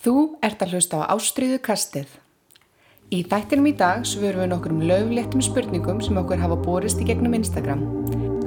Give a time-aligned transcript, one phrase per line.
[0.00, 2.08] Þú ert að hlusta á Ástríðu kastið.
[3.12, 7.36] Í þættinum í dag svörum við nokkrum lögléttum spurningum sem okkur hafa borist í gegnum
[7.36, 7.82] Instagram.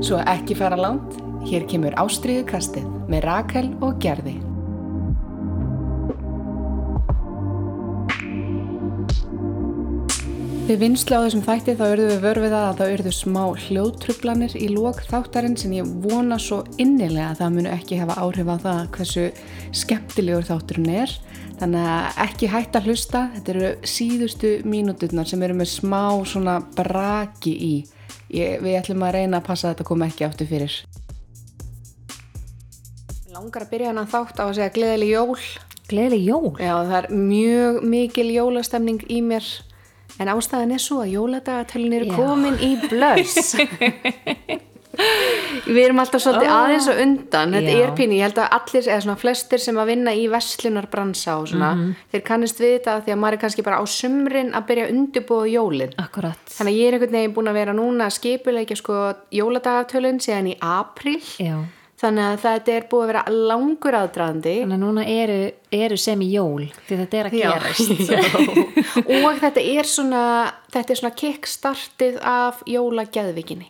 [0.01, 4.33] Svo ekki fara langt, hér kemur Ástríðu kastið með Rakel og Gerði.
[10.63, 14.70] Við vinslu á þessum þætti þá eruðum við vörfið að það eruðu smá hljóðtrublanir í
[14.71, 18.79] lók þáttarinn sem ég vona svo innilega að það munu ekki hafa áhrif á það
[18.95, 19.25] hversu
[19.83, 21.17] skemmtilegur þátturinn er.
[21.59, 26.57] Þannig að ekki hægt að hlusta, þetta eru síðustu mínúturnar sem eru með smá svona
[26.75, 27.73] braki í.
[28.33, 30.79] Ég, við ætlum að reyna að passa að þetta kom ekki áttu fyrir.
[33.33, 35.38] Langar að byrja hann að þátt á að segja gleðileg jól.
[35.92, 36.52] Gleðileg jól?
[36.58, 39.47] Já, það er mjög mikil jólastemning í mér.
[40.22, 42.16] En ástæðan er svo að jóladagatölun eru Já.
[42.17, 43.56] komin í blöss.
[45.64, 47.81] Við erum alltaf svolítið aðeins og undan, þetta Já.
[47.81, 51.47] er pínu, ég held að allir, eða svona flestir sem að vinna í vestlunarbransa og
[51.50, 51.70] svona,
[52.14, 54.94] þeir kannist við þetta því að maður er kannski bara á sumrin að byrja að
[54.94, 55.95] undirbúa jólin.
[56.04, 56.44] Akkurat.
[56.58, 59.00] Þannig að ég er einhvern veginn búin að vera núna skipuleikja sko
[59.34, 61.58] jóladagatölun síðan í apríl, Já.
[62.04, 64.56] Þannig að þetta er búið að vera langur aðdraðandi.
[64.64, 65.40] Þannig að núna eru,
[65.80, 67.94] eru sem í jól því þetta er að gerast.
[69.18, 70.23] og þetta er svona
[70.73, 73.70] þetta er svona kickstartið af jólageðvikinni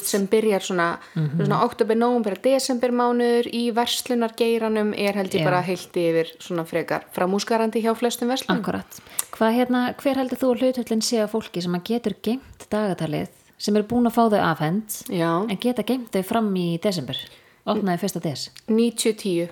[0.00, 5.48] sem byrjar svona, svona oktober, nóvember, desember mánuður í verslunargeiranum er held ég Já.
[5.48, 9.02] bara heilt yfir svona frekar framúsgarandi hjá flestum verslun Akkurat.
[9.36, 13.36] Hvað hérna, hver heldur þú að hlutullin sé að fólki sem að getur geimt dagatalið
[13.60, 17.18] sem eru búin að fá þau afhend Já, en geta geimt þau fram í desember?
[17.66, 18.50] Opnaði fyrsta des.
[18.68, 19.48] 90-10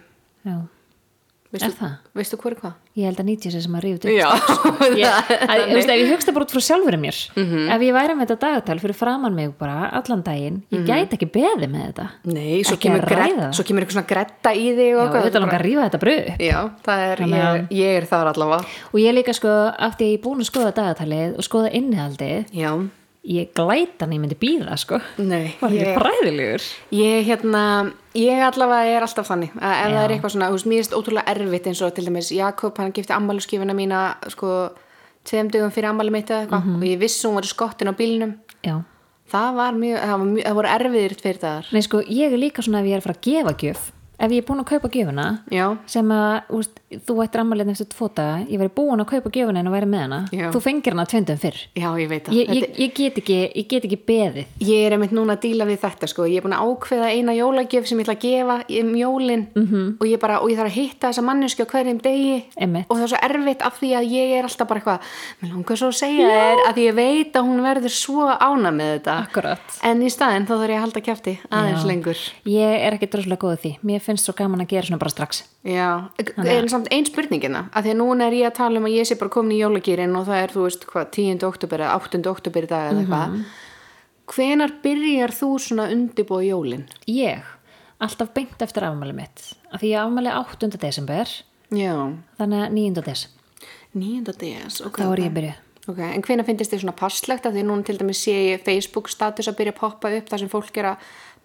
[0.46, 0.56] Já.
[1.52, 1.92] veistu, Er það?
[2.16, 2.72] Veistu er hvað?
[2.98, 4.04] Ég held að 90 sé sem að rífa upp.
[4.98, 7.68] Ég, að, ég, veist, ef ég hugsta bara út frá sjálfurum mér Mhm.
[7.72, 11.28] ef ég væri með þetta dagatal fyrir framann mig bara allan daginn, ég gæti ekki
[11.36, 13.52] beðið með þetta Nei, svo kemur, það.
[13.54, 16.58] svo kemur eitthvað svona gretta í þig Já, þetta langar að rífa þetta bröð Já,
[16.88, 19.54] það er, ég, ég er þar allavega og ég líka sko,
[19.88, 22.72] aftur ég er búin að skoða dagatalið og skoða innihaldið Já,
[23.28, 25.00] ég glætan ég myndi býða sko.
[25.20, 26.66] Nei var ekki fræðilegur
[26.96, 27.62] Ég hérna,
[28.16, 29.54] ég allavega er alltaf þannig.
[29.60, 29.94] Að ef Já.
[29.94, 32.78] það er eitthvað svona, þú veist, mér er ótrúlega erfitt eins og til dæmis Jakob,
[32.80, 34.54] hann gifti ammæluskifuna mína sko,
[35.28, 38.38] tveim dögum fyrir ammæli mitt eða eitthvað og ég vissi hún var skottin á bílnum.
[38.64, 38.80] Já,
[39.32, 42.40] það var mjög, það, var mjög, það voru erfiðir tveir dagar nei sko, ég er
[42.40, 43.86] líka svona ef ég er að fara að gefa gjöf
[44.18, 47.88] ef ég er búin að kaupa gjöfuna Já, sem að, úst, þú ættir ammælið eftir
[47.92, 50.46] tvo daga, ég væri búin að kaupa gjöfuna en að væri með hana, Já.
[50.54, 51.58] þú fengir hana tvöndum fyrr.
[51.78, 53.38] Já, ég ég, ég, ég, get ekki,
[53.78, 54.46] ekki beðið.
[54.66, 57.36] Ég er einmitt núna að díla við þetta sko, ég er búin að ákveða eina
[57.36, 59.86] jólagjöf sem ég ætla að gefa um jólin -hmm.
[60.00, 62.38] og, bara, og ég þarf að hitta þessa manneski á hverjum degi.
[62.58, 62.86] Einmitt.
[62.88, 65.00] og það er svo erfitt af því að ég er alltaf bara eitthvað,
[65.42, 68.88] mér langar svo að segja þér að ég veit að hún verður svo ána með
[68.98, 69.14] þetta.
[69.28, 69.64] Akkurat.
[69.82, 70.80] en í staðinn þá þarf ég
[74.08, 75.88] að finnst svo gaman að gera svona bara strax Já,
[76.18, 79.08] en samt ein spurningina að því að núna er ég að tala um að ég
[79.10, 81.44] sé bara komin í jólagýrin og það er, þú veist, hvað, 10.
[81.48, 82.22] oktober eða 8.
[82.32, 83.44] oktober í dag eða eitthvað Mhm.
[84.34, 86.84] hvenar byrjar þú svona undirbúa jólin?
[87.08, 87.42] ég,
[88.00, 90.78] alltaf beint eftir afmæli mitt af því ég afmæli 8.
[90.80, 91.26] desember
[91.70, 91.94] Já,
[92.40, 93.02] þannig að 9.
[93.04, 93.26] des
[93.94, 94.24] 9.
[94.38, 94.96] DS, ok.
[95.00, 95.54] þá er ég að byrja
[95.88, 99.08] Ok, en hvenær finnst þið svona passlegt að því núna til dæmis sé ég Facebook
[99.08, 100.96] status að byrja að poppa upp þar sem fólk er að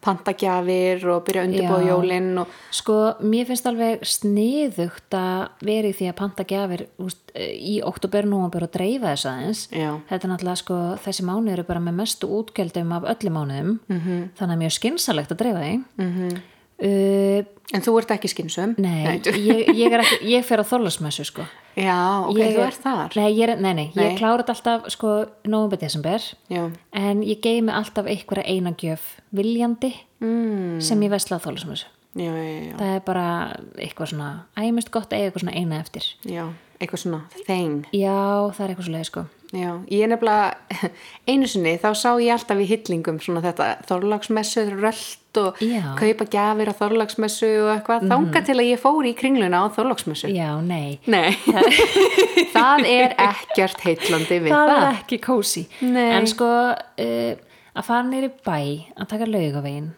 [0.04, 1.90] panta gjafir og byrja að undirbúa Já.
[1.94, 7.20] jólin og Sko, mér finnst alveg sniðugt að vera í því að panta gjafir úst,
[7.40, 9.62] í oktober, nóvember og dreifa þess aðeins.
[9.74, 9.92] Já.
[10.10, 14.00] Þetta er náttúrulega, sko, þessi mánuð eru bara með mestu útgjöldum af öllum mánuðum, Mhm.
[14.00, 14.30] -hmm.
[14.38, 15.84] þannig að mjög skynsalegt að dreifa því.
[15.98, 16.42] Mm -hmm.
[16.84, 17.40] Uh,
[17.74, 18.76] en þú ert ekki skynsum?
[18.84, 21.46] nei, ég, ég, ekki, ég fer á þorlasmessu, sko.
[21.80, 21.96] Já,
[22.28, 23.18] ok, ég þú ert þar?
[23.18, 24.04] Nei, ég, nei, nei, Nei.
[24.06, 25.16] ég klára þetta alltaf, sko,
[25.50, 31.40] nóvember, desember, Já, en ég geimi alltaf einhverja eina gjöf viljandi mm, sem ég vesla
[31.40, 31.90] á þorlasmessu.
[32.16, 33.28] Já, já, Það er bara
[33.78, 36.10] eitthvað svona, æmist gott eiga eitthvað svona eina eftir.
[36.84, 37.86] eitthvað svona thing.
[37.96, 39.26] Já, það er eitthvað svo leið sko.
[39.54, 40.88] Ég er nefnilega,
[41.30, 45.60] einu sinni þá sá ég alltaf í hillingum svona þetta þorlagsmessu rölt og
[45.98, 50.30] kaupa gjafir á þorlagsmessu og eitthvað, þanga til að ég fór í kringluna á þorlagsmessu.
[50.34, 50.98] Já, nei.
[51.06, 51.38] Nei,
[52.56, 54.74] það er ekkert heitlandi við það.
[54.76, 55.66] er ekki kósi.
[55.86, 58.58] En sko, uh, að fara nýri bæ,
[58.98, 59.90] að taka laugavegin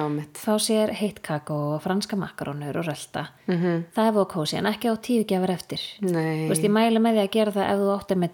[0.00, 0.38] á mitt.
[0.40, 3.28] Fá sér heitt kakó og franska makarónur og rölda.
[3.46, 3.56] Mhm.
[3.64, 3.82] -hmm.
[3.94, 5.80] Það er búið kósi, en ekki á tíu gefur eftir.
[6.48, 8.30] Veist, ég mæli með því að gera það ef þú áttir með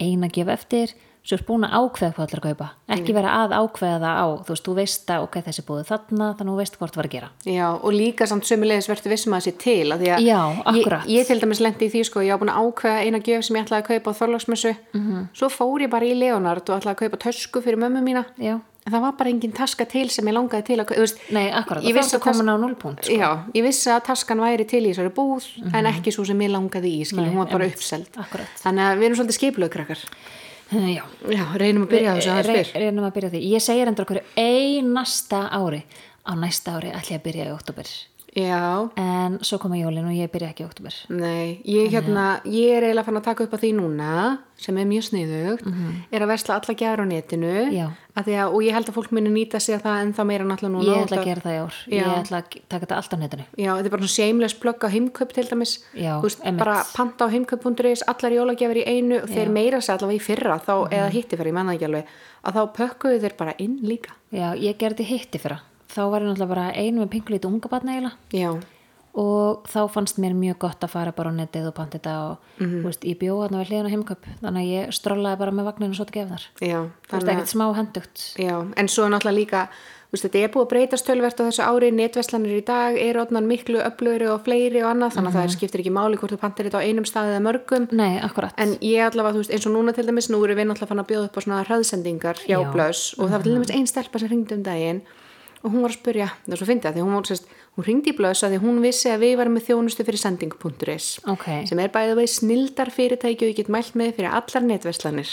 [0.00, 0.94] eina gef eftir,
[1.24, 2.66] svo er búin að ákveða hvað allir að kaupa.
[2.94, 6.26] Ekki vera að ákveða það á, þú veist, þú veist að ok, þessi búið þarna,
[6.36, 7.28] þannig að þú veist hvort þú var að gera.
[7.48, 11.06] Já, og líka samt sömulegis verður vissum að sé til að að Já, akkurat.
[11.08, 13.42] ég, ég til dæmis lendi í því sko, ég á búin að ákveða eina gjöf
[13.48, 15.28] sem ég ætlaði að kaupa á þorlagsmessu Mhm.
[15.32, 18.60] svo fór ég bara í Leonard og ætlaði að kaupa tösku fyrir mömmu mína Já.
[18.86, 21.48] en það var bara engin taska til sem ég langaði til að, þú veist, Nei,
[21.50, 23.16] akkurat, það er að komin á 0 punkt sko.
[23.16, 26.50] já, ég vissi að taskan væri til í þessari búð en ekki svo sem ég
[26.52, 28.46] langaði í, skilja, Nei, hún var bara Akkurat.
[28.60, 29.98] þannig að við erum svolítið skipulög krakkar
[30.72, 32.82] Já, já, reynum að byrja þessu aðeins fyrr.
[32.82, 33.40] reynum að byrja því.
[33.52, 35.84] Ég segir endur okkur einasta ári.
[36.24, 37.90] Á næsta ári ætla ég að byrja í oktober
[38.34, 42.82] já, en svo koma jólin og ég byrja ekki oktober Nei, ég, hérna, ég er
[42.88, 44.14] eiginlega fann að taka upp á því núna
[44.64, 45.64] sem er mjög sniðugt
[46.14, 47.54] er að versla alla gjafir á netinu.
[47.70, 47.94] Mhm.
[48.14, 50.74] Að að, og ég held að fólk muni nýta sig að það ennþá meira náttúrulega
[50.76, 51.74] núna ég ætla að gera það í ár.
[51.90, 51.96] Já.
[51.98, 53.44] ég ætla að taka þetta allt á netinu.
[53.58, 55.72] Já, þetta er bara svona shameless plugg á heimkaup til dæmis.
[55.98, 60.20] Já, veist, bara panta á heimkaup.is allar jólagjafir í einu og þeir meira sér allavega
[60.20, 60.94] í fyrra þá, Mhm.
[60.94, 62.04] eða hitti fyrir, ég menna ekki alveg
[62.46, 64.10] að þá pökkuðu þeir bara inn líka.
[64.32, 65.58] Já, ég gerði hitti fyrra
[65.92, 68.16] þá var ég náttúrulega bara einu með pingulíti unga batna eiginlega.
[69.14, 72.38] Og þá fannst mér mjög gott að fara bara á netið og panta þetta og
[72.58, 72.80] Mhm.
[72.82, 75.64] þú veist, ég bjóða þarna við hliðina á heimköp þannig að ég strollaði bara með
[75.70, 76.42] vagninu og svo til gefðar
[77.06, 78.34] þú veist, ekkert smá hendugt.
[78.38, 79.68] Já, en svo náttúrulega líka
[80.10, 83.46] veist, þetta er búið að breytast tölvert á þessu ári netverslanir í dag eru orðnar
[83.46, 86.38] miklu öflugri og fleiri og annað þannig að það er, skiptir ekki máli hvort þú
[86.42, 87.92] pantir þetta á einum staði eða mörgum.
[87.92, 88.18] Nei,
[88.58, 91.06] en ég allavega, veist, eins og núna til dæmis nú erum við náttúrulega fann að
[91.06, 91.42] bjóða upp á
[95.64, 97.86] og hún var að spurja, það er svo fyndið að því hún, var, sérst, hún
[97.88, 101.46] ringdi í Blöss að því hún vissi að við varum með þjónustu fyrir sending.is ok,
[101.66, 105.32] sem er bæðið veið snildar fyrirtæki og ég get mælt með fyrir allar netverslanir.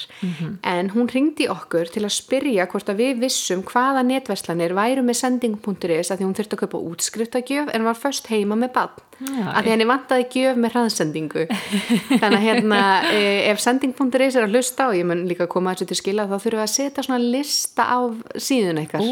[0.74, 5.22] En hún ringdi okkur til að spyrja hvort að við vissum hvaða netverslanir væru með
[5.22, 9.52] sending.is að því hún þurfti að kaupa útskriftakjöf en var först heima með bann Já.
[9.54, 11.44] að því henni vantaði gjöf með hraðsendingu.
[12.22, 12.80] Þannig að hérna
[13.12, 16.36] eh, ef sending.is er að hlusta og ég mun líka koma þessu til skila þá
[16.40, 18.00] þurfum við að setja svona lista á
[18.34, 19.06] síðun eitthvað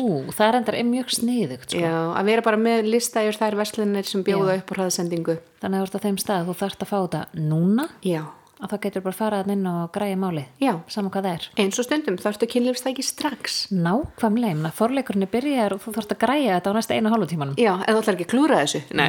[3.19, 5.33] Já, yfir þær verslanir sem bjóða upp á hraðsendingu.
[5.59, 7.85] Þannig að þú ert á þeim stað þú þarft að fá þetta núna?
[8.05, 8.21] Já,
[8.59, 10.73] að það getur bara að fara að inn og græja máli Já.
[10.91, 11.45] saman hvað það er.
[11.63, 13.59] Eins og stundum þarftu kynlífstæki strax.
[13.71, 17.55] Nákvæmlega, forleikurinn er byrjar og þú þarft að græja þetta á næsta einu hálfu tímanum.
[17.59, 18.81] Já, en þú ætlar ekki að klúra þessu.
[18.99, 19.07] Nei,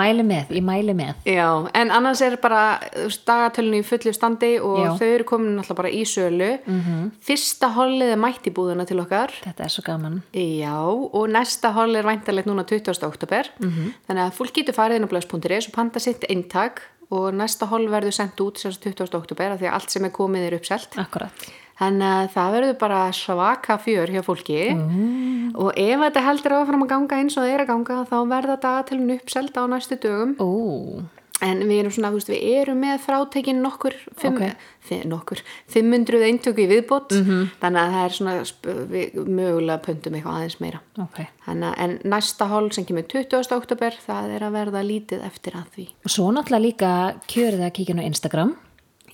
[0.00, 1.20] mæli með, ég mæli með.
[1.30, 1.46] Já,
[1.78, 2.64] en annars er bara
[3.28, 4.90] dagatölunni í fullu standi og Já.
[4.98, 6.50] þau eru komin náttúrulega bara í sölu.
[6.66, 7.06] -hmm.
[7.22, 9.30] Fyrsta hollið er mætt í búðuna til okkar.
[9.44, 10.22] Þetta er svo gaman.
[10.34, 12.98] Já, og næsta holl er væntalegt núna 20.
[13.06, 13.94] oktober -hmm.
[14.08, 17.86] þannig að fólk getur farið inn á blöðs.is og panta sitt eintak og næsta holl
[17.92, 19.14] verður sendt út sem sagt 20.
[19.14, 22.78] oktober af því að allt sem er komið er uppselt akkurat, Þannig að það verður
[22.80, 25.50] bara svaka fjör hjá fólki Mm.
[25.54, 29.12] og ef þetta heldur áfram að ganga eins og er að ganga þá verða dagatilun
[29.18, 31.04] uppselda á næstu dögum ú
[31.44, 34.42] en við erum svona, þú veist, við erum með frátekin nokkur, fimm, Ok.
[34.86, 35.02] okay.
[35.04, 37.50] nokkur 500 eintöku í viðbót Mhm.
[37.60, 38.34] þannig að það er svona
[38.88, 43.52] við mögulega pöntum eitthvað aðeins meira ok, þannig að en næsta hól sem kemur 20.
[43.56, 46.92] oktober það er að verða lítið eftir að því og svo náttúrulega líka
[47.28, 48.56] kjörið að kíkja á Instagram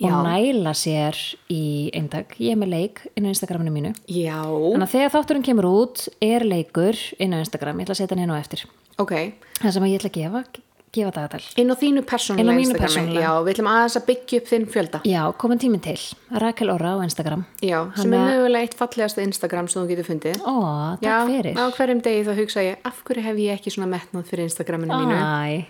[0.03, 0.23] og Já.
[0.25, 1.15] næla sér
[1.51, 5.45] í eindag, ég er með leik inn á Instagraminu mínu Já, þannig að þegar þátturinn
[5.45, 8.65] kemur út er leikur inn á Instagram, ég ætla að setja hann inn á eftir
[8.99, 9.13] ok
[9.61, 10.45] það sem ég ætla að gefa,
[10.93, 13.15] gefa dagatal inn á þínu persónulega Instagrami.
[13.17, 15.97] Já, við ætlum aðeins að byggja upp þinn fjölda já, komin tíminn til,
[16.43, 20.09] Rakel Orra á Instagram Já, sem Hanna- er mögulega eitt fallegasta Instagram sem þú getur
[20.11, 20.37] fundið.
[20.45, 20.55] ó,
[21.01, 23.89] takk Já, fyrir á hverjum degi þá hugsa ég, af hverju hef ég ekki svona
[23.97, 25.17] metnað fyrir Instagraminu mínu?
[25.17, 25.65] Æ,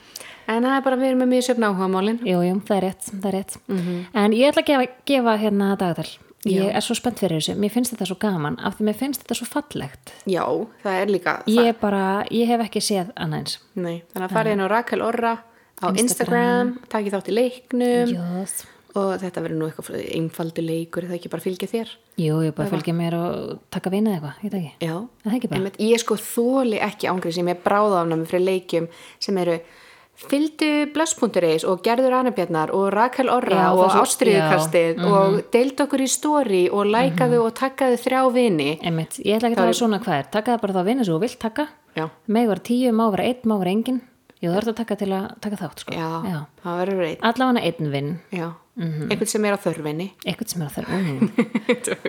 [0.49, 2.19] En það er bara, við erum með mjög söfn áhuga málin.
[2.27, 3.57] jú, jú, það er rétt, það er rétt.
[3.69, 4.07] Mhm.
[4.13, 6.11] en ég ætla að gefa, gefa hérna dagatal
[6.49, 9.23] ég er svo spennt fyrir þessu, mér finnst þetta svo gaman af því mér finnst
[9.23, 10.13] þetta svo fallegt.
[10.27, 10.43] Já,
[10.83, 12.05] það er líka, ég er bara,
[12.35, 13.57] ég hef ekki séð annað eins.
[13.79, 15.33] Nei, þannig að farið inn á Rakel Orra
[15.83, 18.15] á Instagram, takið þátt í leiknum.
[18.17, 18.57] Jöð.
[18.93, 21.93] og þetta verður nú eitthvað einfaldur leikur, það ekki bara fylgja þér.
[22.21, 25.61] jú, ég bara fylgja mér og taka vinið eitthvað, ég Já, Er það ekki bara?
[25.63, 29.57] Einmitt, ég sko þóli ekki ángrið sem ég bráða afnæmi fyrir leikjum sem eru
[30.23, 35.03] fylgdu blöss.is og gerður Arnabjarnar og Rakel Orra Já, og það er svo- ástriðukastið já,
[35.03, 35.13] mhm.
[35.13, 38.71] og deild okkur í story og lækaðu og takkaðu þrjá vini.
[38.83, 40.31] Einmitt, ég ætla ekki að hafa svona hvað er.
[40.31, 41.69] Taka það bara þá vinið svo þú vilt taka.
[42.27, 44.01] Meg var tíu, má vera einn, má vera engin
[44.53, 45.93] þú ert að taka til að taka þátt sko.
[45.95, 46.81] Það
[47.23, 49.11] allavega einn vinn Já, Mhm.
[49.13, 50.11] einhvern sem er á þörfinni.
[50.25, 51.29] Eitthvað sem er að það mm.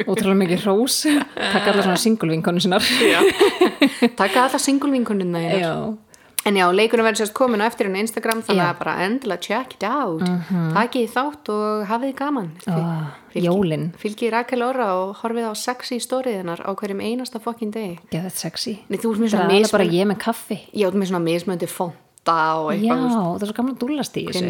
[0.07, 0.95] útrúlega mikið hrós.
[1.35, 2.81] Taka allar svona singulvinkonu sinnar
[4.15, 4.57] Takka alla
[5.59, 5.97] já,
[6.43, 8.69] En já, leikunum verður sérst komin á eftir hún Instagram þannig Já.
[8.73, 10.23] Að bara endilega check it out.
[10.75, 12.49] Takið þátt og hafið gaman.
[12.67, 12.75] Ó,
[13.39, 13.85] jólin.
[14.01, 17.95] Fylgið Rakel Orra og horfið á sexy stóriðinar á hverjum einasta fokkin degi.
[18.11, 18.75] Geða þetta sexy.
[18.91, 20.59] Nei, það er alveg bara ég með kaffi.
[20.75, 21.99] Já, þú með svona mismöndi fonta
[22.59, 24.43] og já, eitthvað veist, það er svo gaman að dúllast í þessu.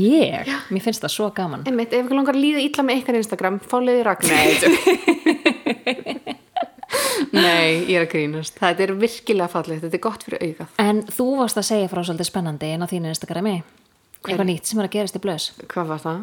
[0.00, 1.62] Ég, mér finnst það svo gaman.
[1.68, 4.44] Einmitt, ef ykkur langar að líða illa með ykkar Instagram fáliði Ragnar
[7.42, 11.02] Nei, ég er að grínast Þetta er virkilega fallegt, þetta er gott fyrir augað en
[11.12, 13.56] þú varst að segja frá svolítið spennandi inn á þínu Instagrami
[14.22, 16.20] eitthvað nýtt sem er að gerast í blöðs Hvað var það?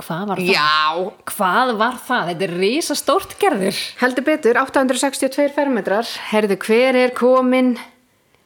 [0.00, 0.50] Hvað var það?
[0.54, 2.28] Já, Hvað var það?
[2.30, 3.78] Þetta er risa stórt gerður.
[3.98, 6.06] heldur betur, 862 fermetrar.
[6.30, 7.72] Herðu, hver er komin?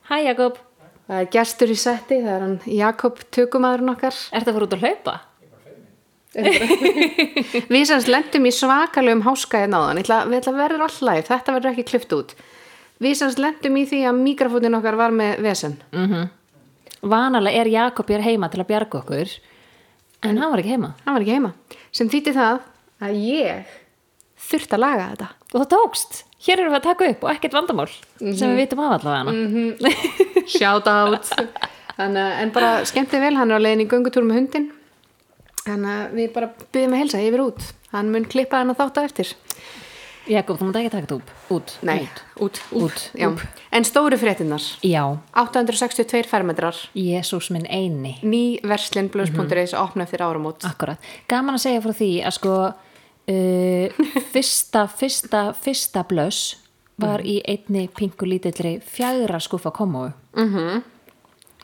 [0.09, 0.57] Hæ Jakob,
[1.04, 4.16] Það er gestur í setti, það er hann Jakob tökumadurinn okkar.
[4.33, 5.14] ertu að fara út að hlaupa?
[7.74, 11.86] Við semst lendum í svakalegum háskaði náðan, ætla að verður all live, þetta verður ekki
[11.92, 12.34] klift út.
[13.04, 15.78] Við semst lendum í því að mikrofónin okkar var með vesen.
[17.04, 19.32] Vanalega er Jakob hér heima til að bjarga okkur,
[20.24, 20.94] en hann var ekki heima.
[21.04, 21.50] Hann var ekki heima.
[21.94, 22.62] Sem þýtti það
[23.04, 23.74] að ég
[24.44, 25.28] þurfti að laga þetta.
[25.54, 26.22] Og það tókst.
[26.44, 27.90] Hér erum við að taka upp og ekkert vandamál
[28.36, 29.32] sem við vitum af allavega hana.
[30.54, 31.30] Shout out.
[32.04, 34.66] En bara skemmtið vel, hann er á leiðin í göngutúr með hundin.
[35.64, 37.66] Þannig að við bara byggjum að helsa yfir út.
[37.94, 39.35] Hann mun klippa hann að þátt á eftir.
[40.25, 41.16] Jakob, þú mútt ekki taka þetta
[41.52, 41.73] út.
[41.85, 42.06] Nei,
[42.40, 42.61] Út.
[42.73, 43.00] út.
[43.12, 43.42] Út.
[43.76, 44.64] En stóru fréttinnar.
[44.80, 45.02] Já,
[45.37, 46.78] 862 fermetrar.
[46.97, 48.14] Jésús minn eini.
[48.25, 50.64] Ný verslin blöss.is að opna eftir áramót.
[50.64, 51.00] Akkurat.
[51.28, 56.56] Gaman að segja frá því að sko uh, fyrsta, fyrsta, fyrsta blöss
[56.97, 60.06] var í einni pingu lítillri fjagra skúfa komu.
[60.40, 60.80] Í,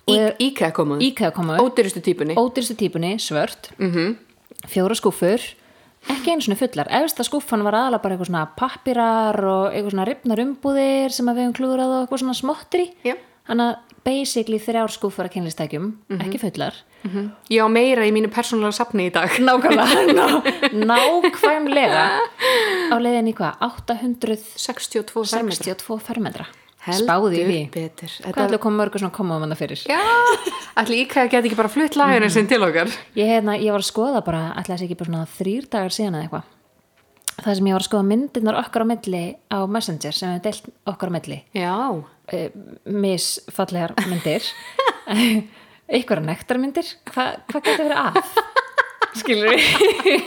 [0.09, 1.03] Íkæða komuð.
[1.05, 1.57] Íkæða komu.
[1.61, 2.35] Ódýrustu típunni.
[2.35, 3.71] Ódýrstu típunni, svört.
[3.79, 4.17] -hmm.
[4.67, 5.41] Fjóra skúfur.
[6.09, 6.89] Ekki einu svona fullar.
[6.89, 11.35] Efsta skúfan var aðalega bara eitthvað svona pappirar og eitthvað svona ripnar umbúðir sem að
[11.37, 12.87] við höfum klúrað og eitthvað svona smottri.
[13.05, 13.17] Já.
[13.49, 15.91] Þannig að basically þrjár skúfur að kynlistækjum,
[16.25, 16.77] ekki fullar.
[17.51, 19.29] Ég á meira í mínu persónulega safni í dag.
[19.29, 20.27] Nákvæmlega, ná,
[20.73, 22.07] nákvæmlega
[22.93, 23.61] á leiðin í hvað?
[24.57, 25.77] 62 fermetrar.
[25.77, 26.49] 862 fermetra
[26.81, 27.57] Spáði því.
[27.75, 28.13] betur.
[28.25, 29.83] Hvað ætla að koma mörgur svona koma um hana fyrir?
[30.81, 32.89] Allir íkæða geti ekki bara flutt laginu sinn til okkar.
[33.19, 36.17] Ég, hérna, ég var að skoða bara, ætla þessi ekki bara svona þrýr dagar síðan
[36.17, 36.57] eða eitthvað.
[37.41, 40.71] Það sem ég var að skoða myndirnar okkar á milli á Messenger sem við deilt
[40.89, 41.39] okkar á milli.
[41.57, 42.49] Uh,
[42.85, 44.49] misfallegar myndir.
[45.91, 46.95] Einhverja nektarmyndir.
[47.13, 48.49] Hva, hvað getur verið að?
[49.19, 49.57] skilur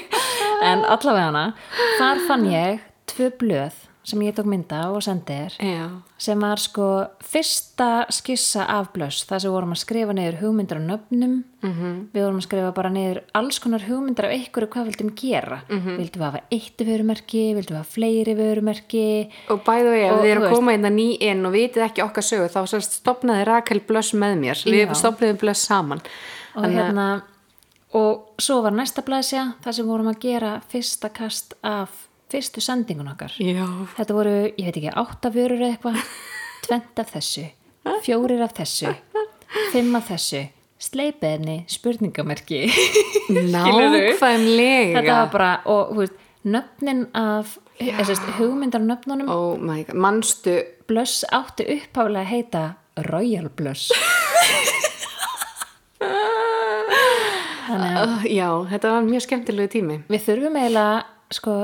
[0.70, 1.44] en allavega hana
[2.00, 6.88] þar fann ég tvö blöð sem ég tók mynda og sendi þér sem var sko
[7.24, 11.96] fyrsta skissa af blöss það sem við vorum að skrifa niður hugmyndir á nöfnum -hmm.
[12.14, 15.98] við vorum að skrifa bara niður alls konar hugmyndir af einhverju hvað vildum gera -hmm.
[15.98, 20.20] vildum við hafa eitt vörumerki vildum við hafa fleiri vörumerki Og bæðu við, ef Og,
[20.20, 22.80] þið eru þú að koma inn að ný inn og vitið ekki okkar sögu, þá
[22.82, 24.58] stopnaði Rakel Blöss með mér.
[24.66, 24.94] Við Já.
[24.94, 26.02] stopnaði Blöss saman.
[26.56, 27.24] og hérna
[27.94, 33.12] og svo var næsta blæsja þar sem vorum að gera fyrsta kast af fyrstu sendingun
[33.14, 33.66] okkar Já.
[33.98, 35.96] þetta voru, ég veit ekki, átta vörur eða eitthvað
[36.68, 37.46] tvent af þessu
[38.04, 38.92] fjórir af þessu
[39.74, 40.44] fimm af þessu
[40.84, 42.66] sleipiðni, spurningamerki?
[43.54, 45.00] Nákvæmlega.
[45.00, 49.96] þetta var bara, og þú veist nöfnin af, þessast hugmyndar af nöfnunum, Oh my god,
[49.96, 50.58] manstu,
[50.90, 52.64] blöss átti uppháflega að heita
[53.08, 53.86] Royal Blöss
[57.72, 60.02] uh, já, þetta var mjög skemmtilegu tími.
[60.12, 61.00] við þurfum eiginlega,
[61.34, 61.56] sko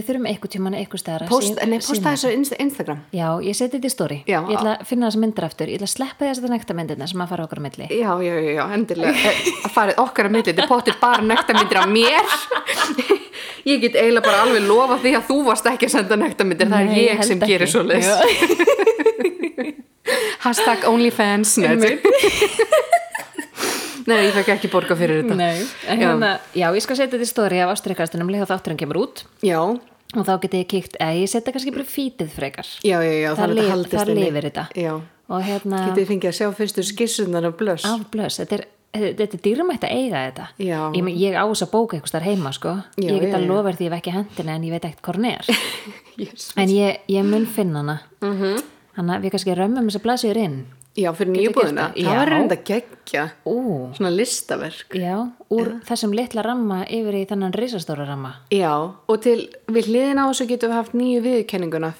[0.00, 3.00] við þurfum eitthvað tíman eitthvað stæðar Post, nei, posta þessu á Insta- Instagram.
[3.16, 4.38] Já, ég seti þetta í stóri Já.
[4.46, 7.08] Ég ætla að finna þessa myndir aftur Ég ætla að sleppa þess að nekta myndirna
[7.10, 9.12] sem að fara okkar á milli Já, já, já, endilega.
[9.16, 12.24] Eh, Að farið okkar að myndi, þetta er pottir bara nektarmyndir af mér.
[13.70, 16.80] Ég get eiginlega bara alveg lofa því að þú varst ekki að senda nektarmyndir, það
[16.86, 17.50] er ég sem ekki.
[17.50, 18.06] gerir svo leys.
[20.46, 21.56] Hashtag OnlyFans.
[21.58, 21.98] Nei,
[24.06, 25.36] nei, ég fekk ekki borga fyrir þetta.
[25.36, 29.00] Nei, en hérna, já, ég skal setja þetta í stóri af ástrykastunum líka þátturinn kemur
[29.02, 32.98] út Já, og þá geti ég kíkt, eða ég setja kannski bara fítið frekar já,
[33.02, 34.24] já, já, að lif- inni.
[34.30, 34.66] lifir þetta.
[34.76, 34.94] Já,
[35.28, 37.84] og hérna, getið fengið að sjá fyrstu skissunar af blöss.
[37.84, 41.70] af blöss þetta er, þetta er dýrmætt að eiga þetta ég, ég á þess að
[41.74, 42.76] bóka eitthvað þar heima sko.
[42.96, 45.26] Já, ég get að lofa því ég hef ekki hendina en ég veit ekkert hún
[45.26, 45.44] er
[46.62, 48.42] en ég, ég mun finna hana Mhm.
[48.42, 48.62] -hmm.
[48.96, 50.64] þannig að við kannski römmum þess að blæsir inn
[50.96, 52.04] Já, fyrir gert það?
[52.06, 52.24] Var Já.
[52.32, 53.24] reynda geggja.
[53.46, 54.94] Ú, Svona listaverk.
[54.96, 58.72] já, úr þessum litla ramma yfir í þennan risastóra ramma Já,
[59.06, 61.92] og til við hliðin á þessu getum við haft nýju viðkenninguna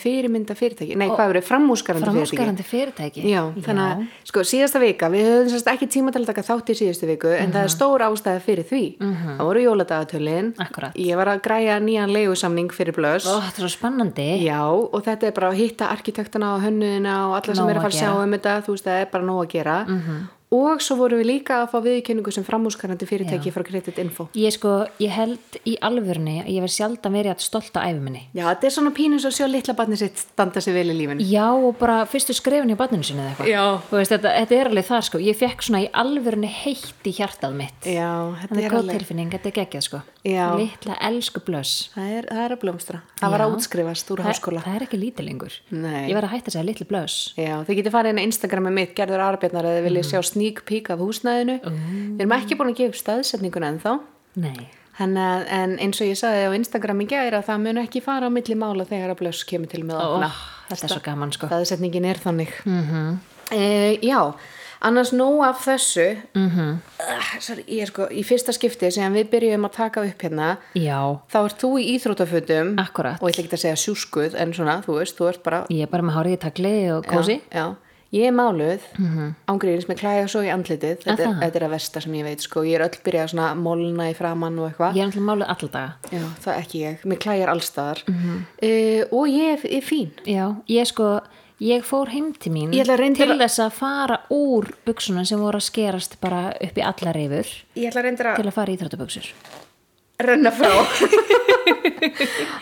[0.00, 2.36] fyrirmynda fyrirtæki, nei hvað verið framúskarandi fyrirtæki.
[2.38, 6.30] framúskarandi fyrirtæki Já, þannig að sko síðasta vika, við höfum sérst ekki tíma til að
[6.32, 8.82] taka þátt í síðustu viku en það er stór ástæða fyrir því.
[9.00, 10.54] Það voru jóladagatölin,
[10.96, 13.26] ég var að græja nýjan leigusamning fyrir blöss.
[13.28, 13.40] Ó,
[18.26, 19.78] um þetta, þú veist, það er bara nóg að gera.
[20.50, 24.24] Og svo vorum við líka að fá viðkenningu sem framúskarandi fyrirtæki frá Credit Info.
[24.34, 28.24] Ég sko, ég held í alvörni ég verð sjaldan verið að stolt á æfi minni
[28.34, 31.22] Já, þetta er svona pínus að sjá litla barni sitt standa sig vel í lífinu.
[31.30, 33.62] Já, og bara fyrstu skrefin í barninu sinni eða eitthvað Já.
[34.10, 37.86] Þetta, þetta er alveg það sko Ég fekk svona í alvörni heitt í hjartað mitt
[37.86, 38.10] Já,
[38.42, 40.50] þetta er er alveg, tilfinning, þetta er geggjað sko Já.
[40.58, 42.98] Litla elsku blöss það er, það er að blómstra.
[43.22, 43.46] Það var Já.
[43.46, 44.60] að útskrifast úr háskóla.
[44.66, 46.10] það er ekki lítið lengur Nei.
[46.10, 46.52] Ég verð að hætta
[50.40, 51.60] sneak peek af húsnæðinu.
[52.16, 53.98] Við erum ekki búin að gefa upp staðsetninguna ennþá,
[55.16, 58.28] að, en eins og ég sagði á Instagram í gæri að það mun ekki fara
[58.28, 60.30] á milli mála þegar að blöss kemur til með að opna.
[61.32, 61.48] sko.
[61.48, 62.52] Staðsetningin er þannig.
[62.64, 63.18] Mm -hmm.
[64.04, 64.34] já,
[64.80, 66.20] annars nóg af þessu.
[66.34, 66.76] Mm -hmm.
[67.40, 71.20] sorry, ég er sko, í fyrsta skipti sem við byrjum að taka upp hérna, Já,
[71.32, 72.78] þá ert þú í íþrótafötum.
[73.20, 75.82] Og ég ætla ekki að segja sjúskuð, en svona, þú veist, þú ert bara ég
[75.82, 77.40] er bara með hárið í tagli og kósi.
[77.50, 77.76] Já, já.
[78.10, 79.34] Ég er máluð, mm -hmm.
[79.46, 82.40] ángríðis með klæja svo í andlitið, þetta er, þetta er að versta sem ég veit
[82.42, 84.96] sko, ég er öll byrjað svona molna í framann og eitthvað.
[84.96, 85.92] Ég er náttúrulega máluð alltaf daga.
[86.10, 90.10] Já, það ekki ég, mér klæjar allstaðar uh, og ég er, fín.
[90.26, 91.20] Já, ég sko,
[91.60, 95.38] ég fór heim til mín Ég að til að- þess að fara úr buksunum sem
[95.38, 98.72] voru að skerast bara upp í alla reyfur Ég að reynda til að að fara
[98.72, 99.26] í íþróttabuxur.
[100.18, 100.68] renna frá.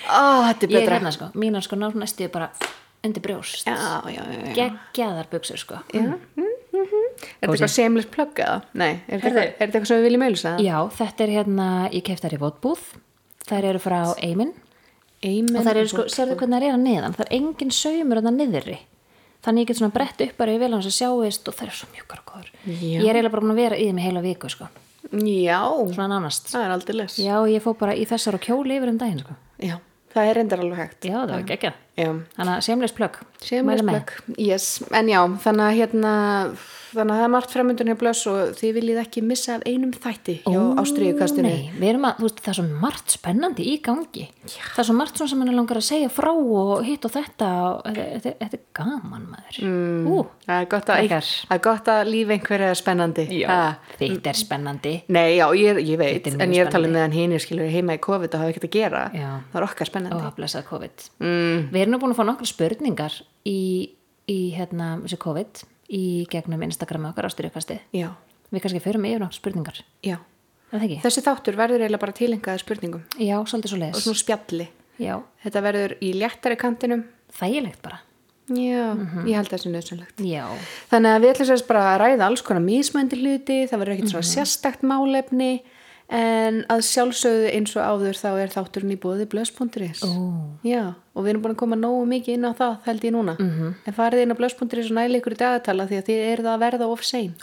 [0.08, 0.98] Ó, þetta er Ég betra.
[0.98, 2.50] hérna sko, mínar sko ná næstu bara
[3.08, 3.66] undir brjóst.
[3.66, 3.74] Já,
[4.12, 4.54] já, já, já.
[4.58, 5.80] Geggjaðar buxur sko.
[5.88, 6.14] Er
[6.78, 8.58] þetta eitthvað seamless plug eða?
[8.78, 10.52] Nei, er þetta eitthvað, er sem við viljum auðvisa?
[10.62, 12.84] Já, þetta er hérna, ég kefti þær í votbúð.
[13.48, 14.52] Þær eru frá Eimin
[15.58, 17.16] og þær eru sko, sérðu hvernig þær eru að neðan.
[17.16, 18.78] Það er engin saumur að það niðri.
[19.42, 21.78] Þannig ég get svona brett upp bara í vel hans að sjáist og þær eru
[21.78, 22.52] svo og góður.
[22.68, 24.68] Ég er eiginlega bara búin að vera í þeim í heila viku sko.
[25.08, 25.60] Já,
[25.94, 26.50] Svona nánast.
[26.52, 27.18] það er aldrei les.
[27.22, 29.36] Já, ég fór bara í þessar og kjóli yfir um daginn sko.
[29.62, 29.78] Já,
[30.18, 30.98] það er reyndar alveg hægt.
[31.08, 31.78] Já, það var geggjað.
[31.98, 32.08] Já.
[32.38, 32.64] Þannig að.
[32.68, 32.94] Seamless
[33.78, 33.98] Mæli með.
[33.98, 36.12] plug, yes, en já, þannig að hérna,
[36.92, 39.92] þannig að það er margt fremundun hjá blöss og þið viljið ekki missa af einum
[39.94, 41.52] þætti hjá ástriðukastinu.
[41.78, 44.24] Við erum að, þú veist, það er svo margt spennandi í gangi.
[44.48, 44.62] Já.
[44.74, 47.50] Það er svo margt sem hann langar að segja frá og hitt og þetta
[47.84, 49.60] þetta, þetta, er gaman maður.
[49.64, 50.08] Mm.
[50.08, 50.18] Ú,
[50.48, 51.14] Það er gott að,
[51.52, 53.26] er gott að líf einhverja er spennandi.
[53.98, 54.94] Þetta er spennandi.
[55.12, 56.94] Nei, já, ég, ég veit, er en ég er að tala spennandi.
[56.96, 59.02] meðan hinn er skilur heima í COVID og hafa ekkert að gera.
[59.12, 59.30] Já.
[59.52, 60.20] Það er okkar spennandi.
[60.30, 61.08] að.
[61.20, 61.66] Mm.
[61.74, 63.18] Við erum nú búin að fá nokkra spurningar
[63.48, 63.58] í,
[64.30, 67.80] í hérna, þessu COVID í gegnum Instagram okkar ástyrjukasti.
[67.92, 68.10] Já,
[68.52, 69.80] Við kannski förum yfir nokkra spurningar.
[70.02, 70.16] já.
[70.72, 74.02] Þessi þáttur verður eiginlega bara tilengaði spurningum Já, svolítið svo og leiðis.
[74.04, 74.68] svona spjalli.
[75.00, 77.04] Já, Þetta verður í léttari kantinum.
[77.32, 78.00] þægilegt bara.
[78.48, 79.24] Já, Mhm.
[79.26, 80.16] ég held það sem nöðsynlegt.
[80.90, 84.12] Þannig að við ætlum sérst bara að ræða alls konar mismöndi hluti, það verður ekkert
[84.12, 85.62] svona sérstakt málefni
[86.08, 90.00] en að sjálfsögðu eins og áður þá er þátturinn í bóði blöss.is
[90.64, 93.36] Já, og við erum búin að koma nógu mikið inn á það held ég núna.
[93.36, 93.74] -hmm.
[93.84, 96.54] en farið inn á blöss.is og næli ykkur í dagatala því að þið eru það
[96.54, 97.34] að verða of sein.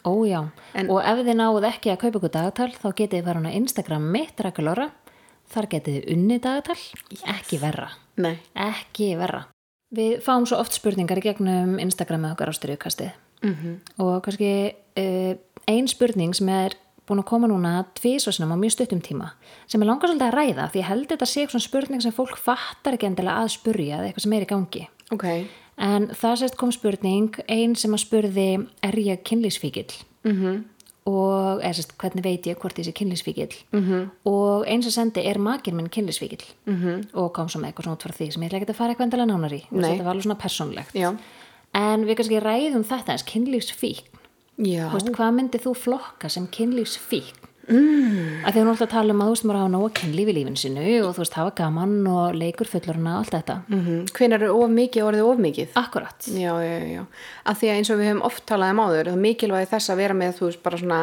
[0.73, 3.57] En- og ef þið náðu ekki að kaupa ykkur dagatal þá getið þið fara á
[3.57, 4.89] Instagram mitt Rakelóra,
[5.47, 6.81] þar getið þið unni dagatal,
[7.25, 7.89] ekki verra.
[8.17, 9.45] Nei, ekki verra.
[9.93, 13.11] Við fáum svo oft spurningar gegnum Instagramið okkar á styrjukastið
[13.41, 13.75] -hmm.
[13.97, 15.35] og kannski uh,
[15.67, 16.75] ein spurning sem er
[17.07, 19.33] búin að koma núna tvísvarsinum á mjög stuttum tíma
[19.67, 22.37] sem er langar svolítið að ræða því ég held þetta sé svona spurning sem fólk
[22.37, 25.27] fattar ekki endilega að spurja eða eitthvað sem er í gangi ok
[25.75, 28.47] En það sést kom spurning, ein sem að spurði,
[28.85, 29.91] er ég kynlísfíkil?
[30.23, 30.63] Mm -hmm.
[31.05, 33.53] Og, eða sérst, hvernig veit ég hvort ég sé kynlísfíkil?
[33.71, 34.09] Mm -hmm.
[34.25, 36.45] Og eins sem sendi, er makinn minn kynlísfíkil?
[36.65, 37.07] Mm -hmm.
[37.13, 38.89] Og kom svo með eitthvað svona út frá því sem ég ætla ekki að fara
[38.93, 39.63] eitthvað endilega nánar í.
[39.71, 40.93] Þetta var alveg svona persónlegt.
[40.93, 41.17] Já,
[41.73, 44.03] En við kannski ræðum þetta eins, kynlífsfík.
[44.57, 47.33] Veist, hvað myndið þú flokka sem kynlífsfík?
[47.65, 48.43] Mm.
[48.45, 49.91] Að því hún er alltaf að tala um að þú veist maður að hafa nóga
[49.97, 53.55] kynlíf í lífinu sinu og þú veist hafa gaman og leikur fullorna og allt þetta.
[53.67, 56.27] mm hvenær er of mikið og orðið of mikið Akkurat.
[56.29, 57.05] Já, já, já,
[57.45, 59.89] að því að eins og við höfum oft talað um áður, það er mikilvægi þess
[59.89, 60.99] að vera með þú veist bara svona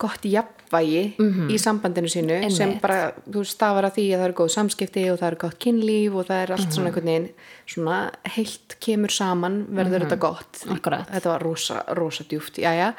[0.00, 1.02] gott jafnvægi
[1.52, 2.82] í sambandinu sínu sem Einmitt.
[2.82, 6.16] bara, þú stafar að því að það er góð samskipti og það er gott kynlíf
[6.16, 7.28] og það er allt svona einhvern veginn
[7.66, 7.98] svona
[8.36, 10.64] heilt kemur saman, verður þetta gott.
[10.72, 11.06] Akkúrat.
[11.12, 12.92] þetta var rosa, rosa djúft, já, já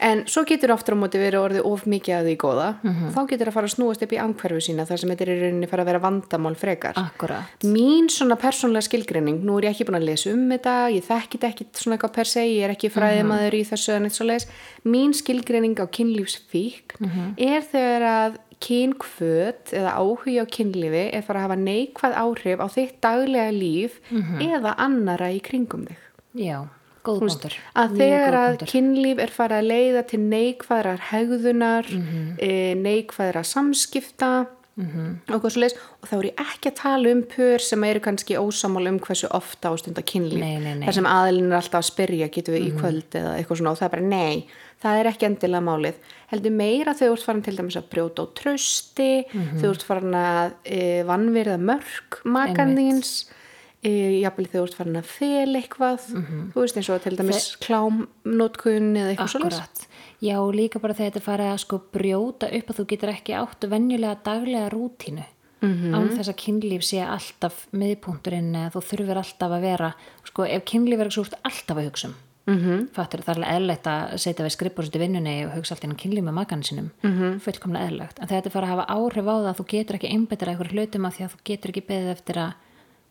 [0.00, 3.20] en svo getur oftur á móti verið orðið of mikið að því góða og þá
[3.30, 5.68] getur að fara að snúast upp í anghverfu sína þar sem þetta er í rauninni
[5.70, 7.64] fara að vera vandamál frekar Akkurat.
[7.64, 11.44] Mín svona persónlega skilgreining, nú er ég ekki búin að lesa um þetta, ég þekkit
[11.50, 14.46] ekki svona eitthvað per se, ég er ekki fræðimaður í þessu en eitt svo leis.
[14.84, 16.96] Mín skilgreining á kynlífsfík
[17.36, 22.66] er þegar að kynkvöt eða áhuga á kynlífi er fara að hafa neikvæð áhrif á
[22.68, 24.00] þitt daglega líf
[24.44, 25.96] eða annara í kringum þig.
[26.36, 26.58] Já,
[27.04, 27.54] góð punktur.
[27.76, 32.36] Að þegar að kynlíf er farið að leiða til neikvæðrar hegðunar, mm Mhm.
[32.38, 32.82] -hmm.
[32.86, 34.46] neikvæðra samskipta
[34.80, 35.16] Mhm.
[35.28, 38.00] og eitthvað svo leis og þá er ég ekki að tala um pör sem eru
[38.00, 40.38] kannski ósamál um hversu ofta ástunda kynlíf.
[40.40, 40.86] Nei, nei, nei.
[40.86, 43.78] Þar sem aðilin er alltaf að spyrja, getur við í kvöld eða eitthvað svona og
[43.78, 44.46] það er bara nei,
[44.82, 45.94] það er ekki endilega málið.
[46.30, 50.14] Heldur meira þú ert farin til dæmis að brjóta á trösti, þegar þú ert farin
[50.14, 53.34] að e, vannverða mörg makandins, e,
[53.80, 56.06] jafnvel þegar þú ert farin að fel eitthvað,
[56.52, 59.36] þú veist eins og til dæmis klámnótkun eða eitthvað.
[59.40, 59.84] Akkurat.
[60.20, 63.70] Já, líka bara þegar þetta farið að sko brjóta upp að þú getur ekki áttu
[63.72, 65.24] venjulega daglega rútínu.
[65.60, 65.72] Mhm.
[65.72, 65.94] -hmm.
[65.94, 70.64] Án þess að kynlíf sé alltaf miðpunkturinn eða þú þurfir alltaf að vera, sko, ef
[70.64, 72.08] kynlíf er ekki svo ert alltaf að hugsa
[72.50, 72.58] um.
[72.58, 72.88] -hmm.
[72.92, 76.00] fattur það er alveg eðlilegt að setja við skrippur í vinnunni og hugsa allt innan
[76.00, 78.12] kynlíf með makan sinum mm -hmm.
[78.20, 81.06] en þetta fara að hafa áhrif á það að þú getur ekki einbetra eitthvað hlutum
[81.06, 82.52] að því að þú getur ekki beðið eftir að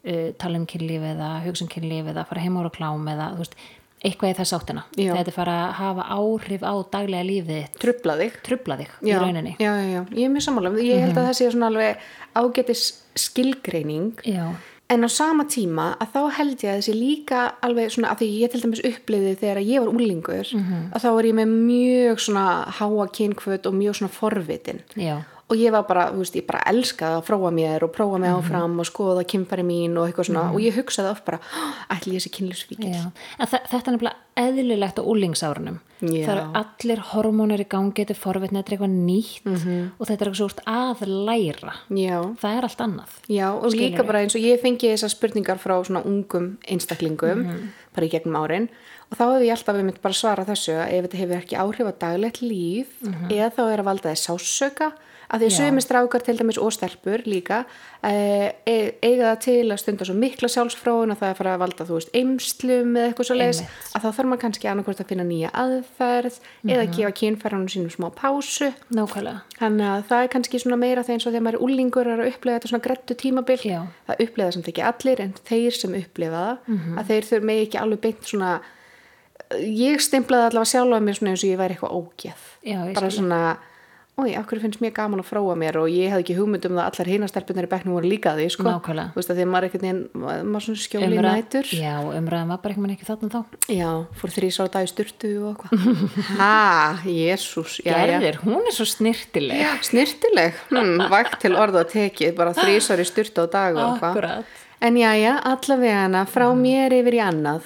[0.06, 3.58] uh, tala um kynlíf eða hugsa um kynlíf eða fara heim ára klám eða veist,
[4.06, 4.86] eitthvað í þess áttina.
[4.96, 5.12] Já.
[5.18, 8.40] þetta er fara að hafa áhrif á daglega þitt, trubla þig.
[8.48, 9.54] Trubla þig í rauninni.
[9.60, 10.74] Já, já, ég er mjög sammála.
[10.80, 12.10] Ég held að það sé svona alveg
[12.40, 12.84] ágætis
[13.20, 14.14] skilgreining.
[14.90, 18.30] En á sama tíma að þá held ég að þessi líka alveg svona, að því
[18.40, 22.46] ég til dæmis uppliði þegar ég var úlingur að þá var ég með mjög svona
[22.80, 24.82] háa kynkvöt og mjög svona forvitin.
[24.98, 28.20] Já, og ég var bara, þú veist, ég bara elskaði að fróa mér og prófa
[28.22, 30.44] mig áfram og skoða kynfæri mín og eitthvað svona.
[30.54, 32.94] Og ég hugsaði oft bara, "Hó, ætli ég sé kynlífsvíkil
[33.40, 35.80] þetta er nefnilega eðlilegt á úlingsárunum
[36.24, 39.48] eru allir hormónir í gangi þetta er forvitni, þetta er eitthvað nýtt
[40.00, 41.74] og þetta er eitthvað svo úst að læra.
[41.90, 45.58] Já, það er allt annað Já, og líka bara eins og ég fengi þessar spurningar
[45.58, 48.70] frá svona ungum einstaklingum bara í gegnum árin.
[49.12, 51.88] Og þá hefur ég alltaf við mitt bara svara þessu ef þetta hefur ekki áhrif
[51.90, 52.88] á daglegt líf
[53.30, 54.92] eða þá er að valda þess sásöka
[55.30, 55.58] að því að Já.
[55.60, 57.58] sögumir strákar til dæmis og stelpur líka
[58.02, 58.14] e,
[58.66, 61.62] e, eiga það til að stunda svo mikla sjálfsfróun og það er að fara að
[61.64, 63.62] valda þú veist eimslum eða eitthvað svo Einmitt.
[63.94, 68.08] að þá þarf maður kannski annarkvort að finna nýja aðferð eða gefa kynfæranum sínum smá
[68.18, 72.28] pásu nákvæmlega Þannig að það er kannski svona meira þegar þegar maður er úlingur að
[72.30, 73.82] upplega þetta svona grettu tímabil Já.
[74.08, 76.56] það upplega samt ekki allir en þeir sem upplega það
[77.00, 77.26] að þeir
[84.20, 86.84] oi, hverju finnst mér gaman að fróa mér og ég hef ekki hugmynd um það
[86.84, 88.66] að allar hinastelpunar í bekknum voru líka því sko.
[88.68, 89.14] Nákvæmlega.
[89.14, 90.02] þú veist að því að maður er einhvern veginn
[90.52, 93.42] maður svona skjóli Umræð- nætur já, umræðan var bara eitthvað ekki þarna þá
[93.80, 95.80] já, fór þrís á dag í styrtu og eitthvað
[96.40, 97.80] ha, jésús.
[97.86, 103.00] Gerðir, hún er svo snirtileg Já, snirtileg, hm, vægt til orða að tekið, bara þrísar
[103.00, 104.10] í styrtu á dag og eitthvað.
[104.12, 104.46] Akkurat.
[104.82, 107.64] En já, já, allavega hana, frá mér yfir í annað,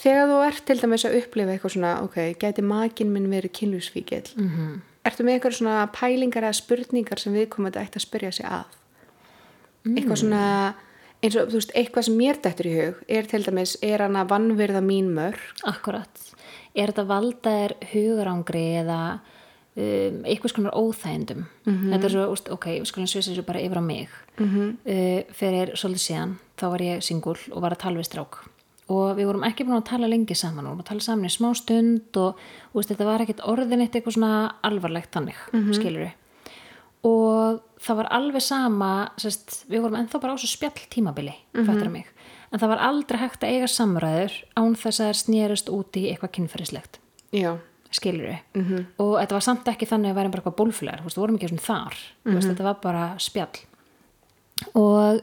[0.00, 4.26] þegar þú ert til dæmis að upplifa eitthvað svona, ok, gæti makin minn verið kynlúsvíkil,
[4.36, 4.78] mm -hmm.
[5.06, 8.48] Ertu með eitthvað svona pælingar eða spurningar sem við komum að ætti að spyrja sig
[8.48, 8.78] að?
[9.88, 10.44] Eitthvað svona,
[11.24, 14.18] eins og, þú veist, eitthvað sem mér dættur í hug, er til dæmis, er hann
[14.20, 15.40] að vannverða mín mörg?
[15.68, 16.24] Akkurat.
[16.76, 21.46] Er þetta valda er hugarangri eða um, eitthvað skonar óþægindum?
[21.64, 24.08] Þetta er svo, úst, ok, við skulum svisa þessu bara yfir á mig.
[24.36, 24.76] -hmm.
[24.84, 28.42] Uh, fyrir svolítið síðan, þá var ég singul og var að tala við strák.
[28.90, 31.32] Og við vorum ekki búin að tala lengi saman, við vorum að tala saman í
[31.32, 32.40] smá stund og
[32.74, 34.32] úst, þetta var ekkert orðin eitt eitthvað svona
[34.66, 36.16] alvarlegt þannig, mm skilur við.
[37.06, 41.86] Og það var alveg sama, sest, við vorum ennþá bara á svo spjall tímabili, mm
[41.92, 42.10] mig.
[42.50, 46.08] En það var aldrei hægt að eiga samræður án þess að það snerist út í
[46.10, 47.00] eitthvað kynferðislegt,
[47.90, 48.38] skilur við.
[48.64, 48.86] -hmm.
[48.98, 50.58] Og þetta var samt ekki þannig að værum bara eitthvað
[51.04, 53.56] veist, við vorum ekki svona þar, mm veist, þetta var bara spjall.
[54.74, 55.22] Og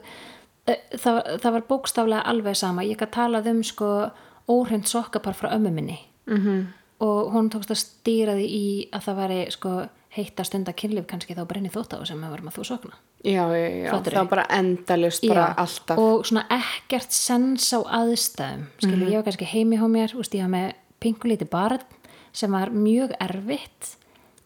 [0.68, 4.12] það, var- það var bókstaflega alveg sama, ég gæti talað um sko
[4.50, 6.00] óhreint sokkapar frá ömmu minni.
[6.28, 6.66] -hmm.
[7.00, 11.06] Og hún tókst að stýra því í að það væri sko heitt að stunda kynlíf
[11.08, 12.94] kannski þá brenni þótt á sem við varum að þú sokna.
[13.24, 15.98] já, já, já, það var bara endalust, bara alltaf.
[15.98, 19.10] og svona ekkert sens á aðstæðum skilur, Mhm.
[19.12, 21.80] ég var kannski heimi hjá mér ég var með pingulíti barn
[22.34, 23.96] sem var mjög erfitt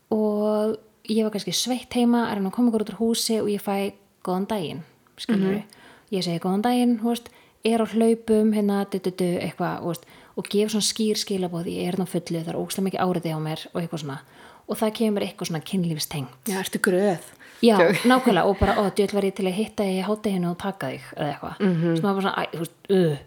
[0.10, 0.78] og
[1.10, 3.62] ég var kannski sveitt heima er hann að koma ykkur út úr húsi og ég
[3.62, 4.84] fæ góðan daginn,
[5.18, 5.64] skilur Mhm.
[6.12, 7.32] Ég segi góðan daginn, veist
[7.64, 10.08] er á hlaupum, hérna, du, du, du, eitthvað veist,
[10.40, 13.36] og gef svona skýr skilabóð ég er hérna á fullu, það er ógstlega mikið áriði
[13.38, 14.18] á mér og eitthvað svona,
[14.66, 17.32] og það kemur eitthvað svona kynlífstengt Já, ertu gröð?
[17.62, 17.78] Já,
[18.10, 21.10] nákvæmlega og bara, ó, djöld var ég til að hitta í hátteginu og taka þig
[21.14, 21.76] eða eitthvað mm.
[21.82, 22.02] -hmm.
[22.02, 23.18] var bara svona, þú veist, uh,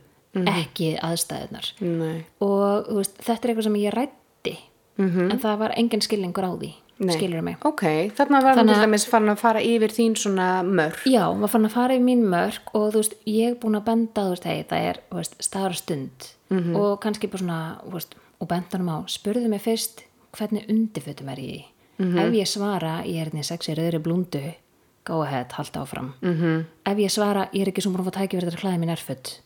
[0.58, 2.24] ekki aðstæðunar Nei.
[2.42, 4.56] og veist, þetta er eitthvað sem ég rætti
[4.98, 6.72] en það var engin skilningur á því.
[7.00, 7.82] Skilur mig Ok,
[8.16, 10.96] þarna var hann Þannig að- dæmis farin að fara yfir þín svona mörg.
[11.06, 13.84] Já, var fann að fara í mín mörg og þú veist, ég er búin að
[13.84, 15.00] benda, veist, hei, það er,
[15.40, 16.76] staðar stund Mhm.
[16.76, 20.04] og kannski bara svona, veist, og benda hann á, spurðu mig fyrst
[20.36, 21.64] hvernig undirfötum er ég í.
[21.98, 22.18] Mhm.
[22.18, 24.54] Ef ég svara, ég er hérna í sexi rauðri blúndu,
[25.04, 26.12] go ahead, halda áfram.
[26.22, 26.32] Mhm.
[26.42, 26.64] -hmm.
[26.86, 28.90] Ef ég svara, ég er ekki svona búin að fá tæki verið að klæða mín
[28.96, 29.40] erföt,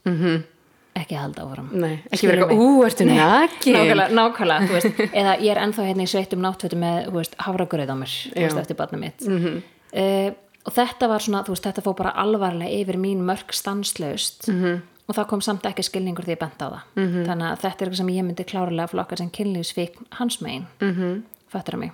[0.96, 1.70] ekki halda áfram.
[1.72, 3.76] Nei, ekki vera eitthvað, ú, ertu nakin?
[3.76, 7.38] Nákvæmlega, nákvæmlega, þú veist, eða ég er ennþá hérna í sveittum náttfötum með, þú veist,
[7.46, 9.26] hafragröð á mér, þú veist, eftir barnið mitt.
[9.28, 10.36] -hmm.
[10.64, 14.80] og þetta var svona, þú veist, þetta fór bara alvarlega yfir mín mörg stanslaust -hmm.
[15.06, 16.82] og það kom samt ekki skilningur því ég bent á það.
[16.96, 17.26] -hmm.
[17.26, 21.22] Þannig að þetta er eitthvað sem ég myndi klárlega flokka sem kynlífsvík hans megin, -hmm.
[21.48, 21.92] fattur að mig.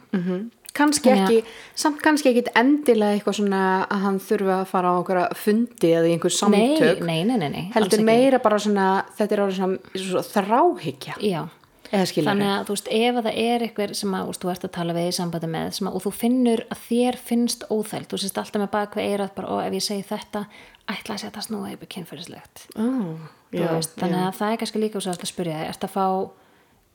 [0.75, 1.45] Kannski að- ekki,
[1.79, 6.09] samt kannski ekki endilega eitthvað svona að hann þurfi að fara á einhverja fundi eða
[6.09, 7.03] í einhver samtök.
[7.07, 11.15] Nei, nei, nei, Heldur meira bara svona, þetta er orðið svona, svona þráhyggja.
[11.23, 11.45] Já,
[12.27, 14.73] þannig að þú veist, ef að það er eitthvað sem að veist, þú ert að
[14.75, 18.39] tala við í sambandi með að, og þú finnur að þér finnst óþælt þú sést
[18.43, 20.43] alltaf með bakveg eirað bara, og ef ég segi þetta
[20.91, 22.65] ætla að setja snúa yfir kynferðislegt.
[23.55, 26.07] Veist, þannig að það er kannski líka svo að spyrja ert að fá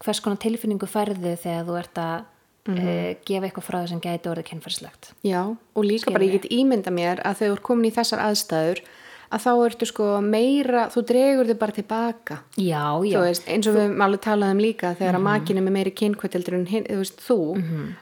[0.03, 2.25] hvers konar tilfinningu færðu þegar þú ert að
[2.67, 2.78] Mhm.
[2.78, 5.41] mm gefa eitthvað frá þessum gæti orðið kynferðslegt Já,
[5.76, 8.82] og líka bara ég get ímynda mér að þegar þú er komin í þessar aðstæður
[9.30, 12.38] að þá ertu sko meira, þú dregur þig bara tilbaka.
[12.58, 15.58] Já, já, þú veist, eins og við höfum alveg talað um líka þegar að makinn
[15.58, 17.38] er með meiri kynkvöteldur en hinn, þú veist, þú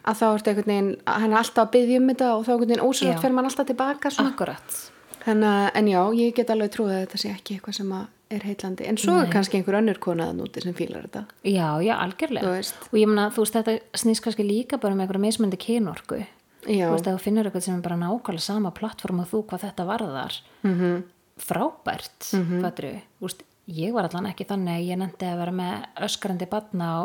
[0.08, 2.70] að þá ertu einhvern veginn, hann er alltaf að byggja um þetta og þá einhvern
[2.72, 4.78] veginn ósynlegt fer mann alltaf tilbaka akkurat.
[5.26, 8.06] Þannig að, en já, ég get alveg trúið að þetta sé ekki eitthvað sem að
[8.30, 11.94] er heitlandi, en svo er kannski einhver önnur konaðan úti sem fílar þetta já, já,
[11.96, 12.48] algjörlega
[12.92, 16.26] og ég meina, þú veist, þetta snýst kannski líka bara um einhverja mismöndi kynorku
[16.68, 16.90] Já.
[16.90, 19.60] þú veist, ef þú finnur eitthvað sem er bara nákvæmlega sama plattform og þú hvað
[19.68, 20.74] þetta varðar Mhm.
[20.82, 21.04] -hmm.
[21.38, 22.62] frábært mm -hmm.
[22.62, 26.88] fattur veist, ég var allan ekki þannig að ég nefndi að vera með öskarandi batna
[26.88, 27.00] á,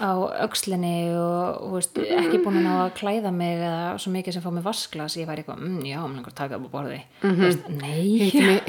[0.00, 0.10] á
[0.46, 4.64] öxlinni og, og veist, ekki búin að klæða mig eða svo mikið sem fá mig
[4.64, 7.44] vasklas ég væri eitthvað, mm, já, mér langar taka upp á borði mm -hmm.
[7.44, 8.04] veist, nei.
[8.24, 8.62] Híti mig,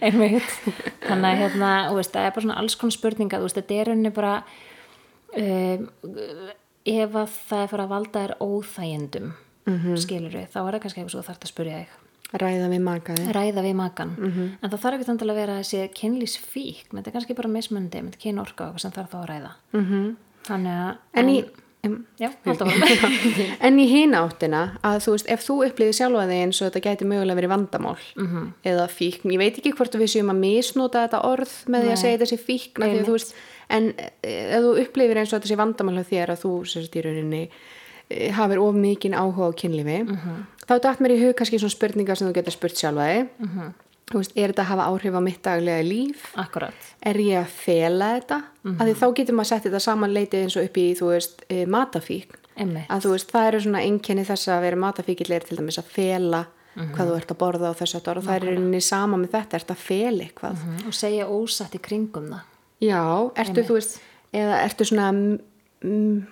[0.04, 0.50] einmitt.
[1.08, 4.42] Þannig að hérna, veist, það er bara svona alls konar spurninga, þetta er rauninni bara
[5.36, 5.88] um,
[6.84, 9.32] ef að það er fyrir að valda þér óþægjendum
[9.68, 9.96] mm -hmm.
[9.96, 13.62] skilur þá er það kannski eitthvað svo þarft að spurja þig ræða við makaði ræða
[13.64, 14.10] við makan
[14.62, 18.18] en það þarf ekki þannig að vera þessi kynlísfík þetta er kannski bara mismundi með
[18.20, 19.52] kynorka og eitthvað sem þarf þá að ræða.
[19.72, 20.16] Mm -hmm.
[20.48, 21.44] þannig að en í
[21.84, 22.28] em, já,
[23.66, 26.84] en í hina áttina að þú veist, ef þú upplýði sjálfa þig eins og þetta
[26.88, 28.52] gæti mögulega verið vandamál Mhm.
[28.64, 32.02] eða fíkn, ég veit ekki hvort við séum að misnota þetta orð með því að
[32.02, 32.82] segja þetta sé fíkn
[33.70, 36.96] en eh, ef þú upplýðir eins og þetta sé vandamál hjá þér að þú sérst
[36.96, 37.48] í rauninni
[38.10, 40.46] eh, hafir of mikinn áhuga á kynlífi Mhm.
[40.68, 43.72] þá dætt mér í hug kannski svona spurningar sem þú getur spurt sjálfa þig Mhm.
[44.10, 46.32] þú veist, er þetta að hafa áhrif á mitt daglega líf?
[46.36, 46.72] Akkurat.
[47.02, 48.42] Er ég að fela þetta?
[48.64, 48.80] Mm Mhm.
[48.88, 51.66] því þá getur maður sett þetta saman leitið eins og upp í, veist, eh,
[52.56, 52.88] Einmitt.
[52.88, 56.46] að veist, það eru svona einkenni þess að vera matafíkill er til dæmis að fela
[56.76, 56.94] Mhm.
[56.94, 59.54] hvað þú ert að borða og þess að og það er einnig sama með þetta,
[59.54, 60.56] ert að fela eitthvað.
[60.86, 62.40] Og segja ósatt í kringum það.
[62.80, 63.98] Já, ertu þú veist
[64.32, 65.40] eða ertu svona mm,
[65.84, 66.26] mm,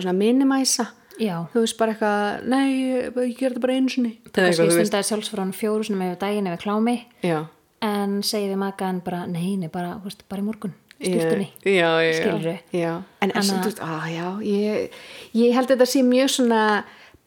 [0.00, 0.88] svona minimæsa
[1.18, 4.12] já, þú veist bara eitthvað, nei, ég, ger þetta bara einu sinni.
[4.32, 6.96] Kannski stundaði sjálfsfrán fjóru sinum yfir daginn yfir klámi.
[7.26, 7.40] Já,
[7.82, 12.54] en segi við makan bara nei, nei, bara, veist, bara í morgun já, Skilurðu?
[12.74, 13.02] já.
[13.22, 14.90] en sem að- þú veist, á, já, ég,
[15.34, 16.62] ég held að þetta sé mjög svona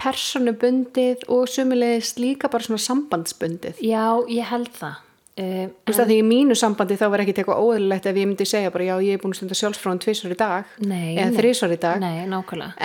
[0.01, 3.80] personubundið og sumulegist líka bara svona sambandsbundið.
[3.86, 4.95] Já, ég held það
[5.39, 8.29] uh, Þú veist að því í mínu sambandi þá var ekkit eitthvað óðurlegt ef ég
[8.29, 11.37] myndi segja bara já ég er búin að stunda sjálfsfráðan tvisar í dag Nei, eða
[11.37, 12.01] þrísar í dag.
[12.03, 12.25] Nei,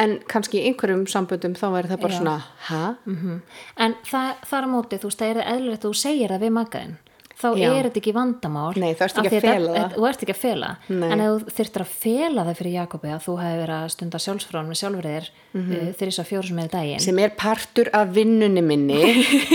[0.05, 2.19] en kannski í einhverjum samböndum þá væri það bara Já.
[2.21, 2.37] svona
[2.71, 2.85] ha?
[3.07, 3.41] mm
[3.77, 6.57] en það, þar á móti, þú veist, það er eðlilegt að þú segir það við
[6.57, 6.97] makaðinn
[7.37, 7.67] þá Já.
[7.69, 9.95] er þetta ekki vandamál Nei, þú ert ekki að fela það.
[9.97, 11.09] þú ert ekki að fela Nei.
[11.09, 14.21] en ef þú þyrftir að fela það fyrir Jakobi að þú hefði verið að stunda
[14.25, 15.67] sjálfsfrán með sjálfur þér mm.
[15.67, 15.93] -hmm.
[16.01, 19.03] þrjus að fjóru sem er daginn sem er partur af vinnunni minni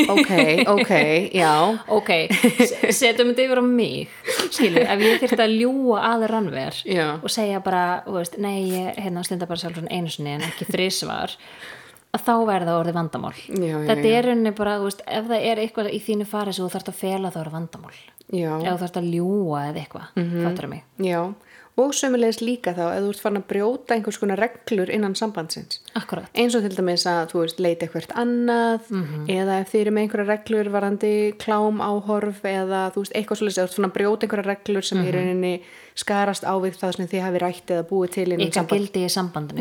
[0.05, 0.31] ok,
[0.75, 0.93] ok,
[1.33, 1.53] já
[1.87, 2.11] ok,
[2.93, 4.09] setjum þetta yfir á mig
[4.51, 6.81] skilur, ef ég þyrfti að ljúa að rannver
[7.21, 11.33] og segja bara, veist, nei ég hérna stunda bara sjálf einu sinni en ekki þrísvar
[12.13, 13.35] að þá verða það orðið vandamál.
[13.47, 16.65] Já, já, þetta er rauninni bara, veist, ef það er eitthvað í þínu fari sem
[16.65, 17.93] þú þarft að fela þá er það vandamál
[18.31, 20.33] ef þú þarft að ljúa eða eitthvað mm Mhm.
[20.33, 20.43] -hmm.
[20.49, 20.83] fattur mig?
[20.99, 21.33] Já.
[21.77, 25.79] Og sömulegis líka þá ef þú ert farin að brjóta einhvers konar reglur innan sambandsins.
[25.95, 29.25] Akkurat, eins og til dæmis að þú veist leita eitthvað annað Mhm.
[29.29, 33.59] eða ef þið eru með einhverja reglur varandi klám áhorf eða þú veist eitthvað svolítið
[33.59, 35.07] þú ert svona að brjóta einhverja reglur sem Mhm.
[35.07, 35.61] í rauninni
[35.95, 39.53] skarast á við það sem þið hafi rætt eða búið til innan samband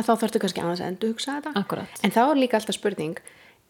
[0.00, 2.00] að þá þarftu kannski aðeins að endur hugsa þetta Akkúrat.
[2.02, 3.16] en þá er líka alltaf spurning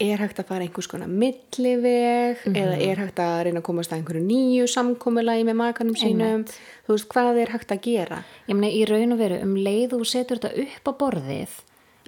[0.01, 2.55] er hægt að fara einhvers konar milliveg Mhm.
[2.57, 6.45] eða er hægt að reyna að komast að einhverju nýju samkomulagi með makanum sínum
[6.87, 9.93] þú veist hvað er hægt að gera ég meina í raun og veru um leið
[9.99, 11.53] og setur þetta upp á borðið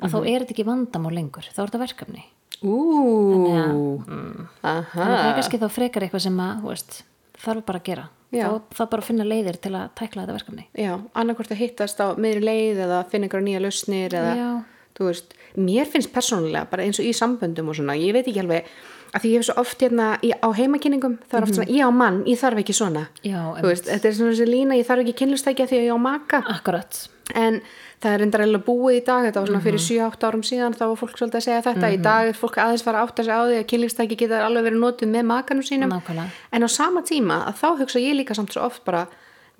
[0.00, 0.10] að Mhm.
[0.10, 2.24] þá er þetta ekki vandamál lengur þá er þetta verkefni
[2.62, 4.48] Ú, mm.
[4.62, 7.02] aha þannig að það er kannski þá frekar eitthvað sem að veist,
[7.42, 8.46] þarf bara að gera Já.
[8.48, 12.16] þá, þá bara finna leiðir til að tækla þetta verkefni Já, annarkvort að hittast á
[12.16, 14.48] meðri leið eða finna einhverja nýja lausnir eða,
[14.96, 18.40] þú veist, mér finnst persónulega bara eins og í samböndum og svona, ég veit ekki
[18.40, 18.72] alveg
[19.12, 21.84] að því ég hef svo oft hérna í, á heimakynningum það er oft svona, ég
[21.84, 23.06] á mann, ég þarf ekki svona.
[23.22, 25.98] Já, veist, þetta er svona þessi lína, ég þarf ekki kynlustækja því að ég á
[26.00, 26.42] maka.
[26.48, 27.08] Akkurat.
[27.34, 27.60] En
[28.02, 29.66] það er endar eiginlega búið í dag þetta var svona Mhm.
[29.68, 32.56] fyrir 7-8 árum síðan þá var fólk svolítið að segja þetta, í dag er fólk
[32.58, 35.62] aðeins fara að átta sig á því að kynlífstæki geta alveg verið notuð með makanum
[35.62, 35.92] sínum.
[35.92, 36.30] Nákvæmlega.
[36.52, 39.06] en á sama tíma að þá hugsa ég líka samt svo oft bara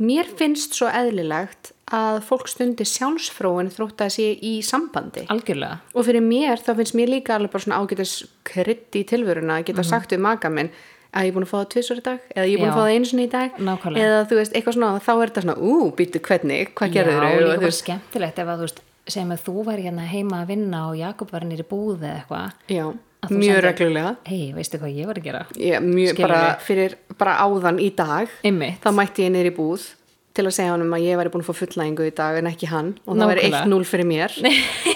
[0.00, 5.26] mér finnst svo eðlilegt að fólk stundi sjálfsfróin þrótt að sé í sambandi.
[5.32, 5.80] Algjörlega.
[5.94, 8.14] Og fyrir mér þá finnst mér líka alveg bara svona ágætis
[8.48, 10.72] krydd í tilvöruna að geta sagt við maka minn
[11.12, 12.64] að ég er búin að fá það tvisvar í dag eða ég er búin.
[12.64, 12.72] Já.
[12.72, 13.60] að fá það einu sinni í dag.
[13.68, 14.06] Nákvæmlega.
[14.08, 17.20] eða þú veist, eitthvað svona, þá er þetta svona ú, býtu hvernig, hvað gerður Já,
[17.20, 20.52] þau líka bara skemmtilegt ef að þú veist segjum að þú væri hérna heima að
[20.52, 22.84] vinna og Jakob var nýri búð eða eitthvað Já,
[23.30, 24.12] mjög reglulega.
[24.30, 25.42] Hei, veistu hvað ég var að gera?
[25.58, 28.80] Já, mjög bara fyrir bara áðan í dag Einmitt.
[28.80, 29.90] þá mætti ég í búð
[30.32, 32.68] til að segja honum að ég væri búin að fá fullæðingu í dag en ekki
[32.70, 33.64] hann og það væri Nákvæmlega.
[33.68, 34.36] 1-0 fyrir mér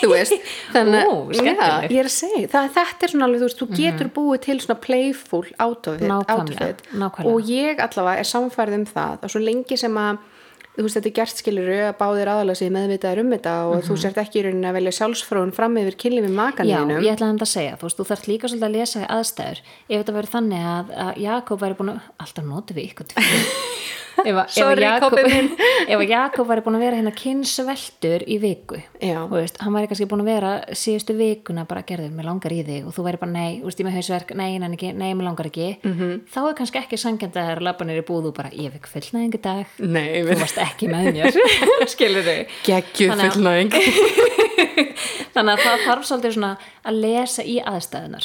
[0.01, 0.47] þú veist.
[0.77, 1.43] Þannig Ó, já,
[1.93, 4.57] ég er að segja, það, þetta er svona alveg þú veist, þú getur búið til
[4.65, 5.43] svona playful
[6.07, 7.29] nákvæmlega.
[7.29, 10.25] og ég allavega er samfærið um það og svo lengi sem að
[10.77, 13.97] þú veist, þetta er gert skilur að báðir aðalega sig meðvitaður um þetta og þú
[14.03, 17.53] sért ekki í rauninni að velja sjálfsfróun fram yfir kynlífi Já, makaninu ég ætlaði að
[17.53, 19.63] segja, þú veist, þú þarf líka svolítið að lesa aðstæður.
[19.89, 23.07] Ef þetta verður þannig að, að Jakob væri búin að alltaf notum við ykkur
[24.29, 25.17] ef, að- Jakob,
[26.09, 28.79] Jakob væri búin að vera hérna kynnsveltur í viku
[29.31, 32.87] veist, hann væri kannski búin að vera síðustu vikuna bara gerður, mér langar í þig
[32.89, 35.69] og þú væri bara nei, veist, ég með hausverk, nei, nei, nei, mér langar ekki
[35.83, 35.93] Mhm.
[36.01, 36.21] -hmm.
[36.33, 39.41] þá er kannski ekki sangjandi að það er labbanir í búðu bara, ég fikk fullnæðingu
[39.43, 41.33] dag Nei, þú varst ekki með mér.
[41.95, 42.47] Skilur þau
[43.11, 43.73] að- fullnæðing
[45.37, 46.51] þannig að það þarf svolítið svona
[46.89, 48.25] að lesa í aðstæðunar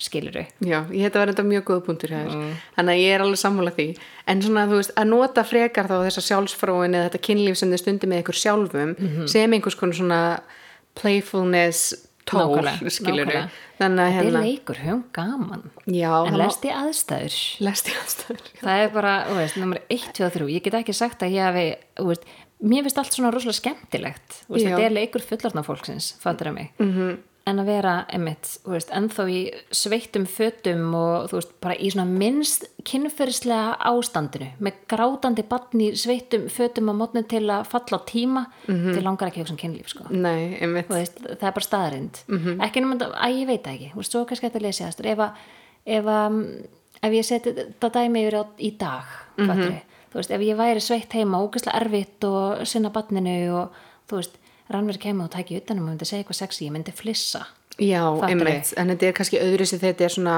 [0.00, 2.30] skilur þau Já, þetta var þetta mjög góð punktur hér
[2.76, 3.86] þannig að ég er alveg sammála því
[4.26, 7.82] en svona þú veist, að nota frekar þá þessa sjálfsfróin eða þetta kynlíf sem þið
[7.82, 8.94] stundi með ykkur sjálfum
[9.30, 10.20] sem einhvers konar svona
[10.96, 11.94] playfulness
[12.26, 15.62] tól, skilur að þetta er hérna leikur, höfum gaman.
[15.86, 17.36] Já, en hann- lest í aðstæður.
[17.62, 20.74] Lest í aðstæður það er bara, þú veist, nummer 1, 2 og 3 ég get
[20.80, 21.66] ekki sagt að ég hafi
[22.00, 22.24] þú veist,
[22.64, 24.42] mér finnst allt svona rosalega skemmtilegt.
[24.48, 24.58] Já.
[24.64, 27.18] þetta er leikur fullarna fólksins fattur að mig, -hmm.
[27.46, 31.90] En að vera einmitt, þú veist, ennþá í sveittum fötum og þú veist, bara í
[31.92, 38.00] svona minnst kynferðslega ástandinu, með grátandi barn í sveittum fötum á mótni til að falla
[38.02, 40.06] á tíma, til langar ekki að hugsa um kynlíf, sko.
[40.10, 40.88] Nei, einmitt.
[40.90, 42.22] Þú veist, það er bara staðarind
[42.66, 45.06] ekki nema, þetta- að ég veit ekki þú veist, svo kannski hægt að lesa þess
[45.06, 45.34] ef, að-
[45.86, 46.66] ef, að-
[47.02, 49.04] ef ég seti þetta dæmi yfir á, í dag
[49.38, 49.50] mm
[50.12, 53.70] þú veist, ef ég væri sveitt heima ógæslega erfitt og sinna barninu og
[54.08, 54.36] þú veist,
[54.70, 57.46] rannverið kemur og tæki utanum og myndi segja eitthvað sexy, ég myndi flissa.
[57.78, 60.36] Já, einmitt, en þetta er kannski öðru sem þetta er svona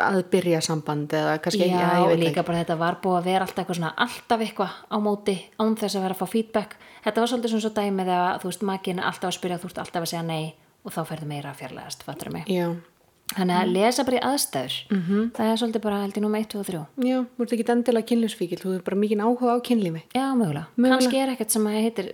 [0.00, 2.46] að byrja samband eða kannski, Já, já, ég veit líka ekki.
[2.48, 5.96] bara þetta var búið að vera alltaf eitthvað svona alltaf eitthvað á móti án þess
[5.98, 6.76] að vera að fá feedback.
[7.04, 9.68] Þetta var svolítið svona svo dæmið að þú veist, makin er alltaf að spyrja þú
[9.68, 12.46] ert alltaf að segja nei og þá ferðu meira að fjarlægast, fattur mig?
[12.48, 12.72] Já,
[13.32, 13.62] Þannig Mm.
[13.62, 15.30] að lesa bara í aðstæður Mhm.
[15.32, 17.72] það er svolítið bara held ég númer 1, 2 og 3 já, þú ert ekki
[17.72, 20.02] endilega kynlífsfíkil þú er bara mikið áhuga á kynlífi.
[20.12, 20.66] Já, mögulega.
[20.76, 22.12] Kannski er ekkert sem að heitir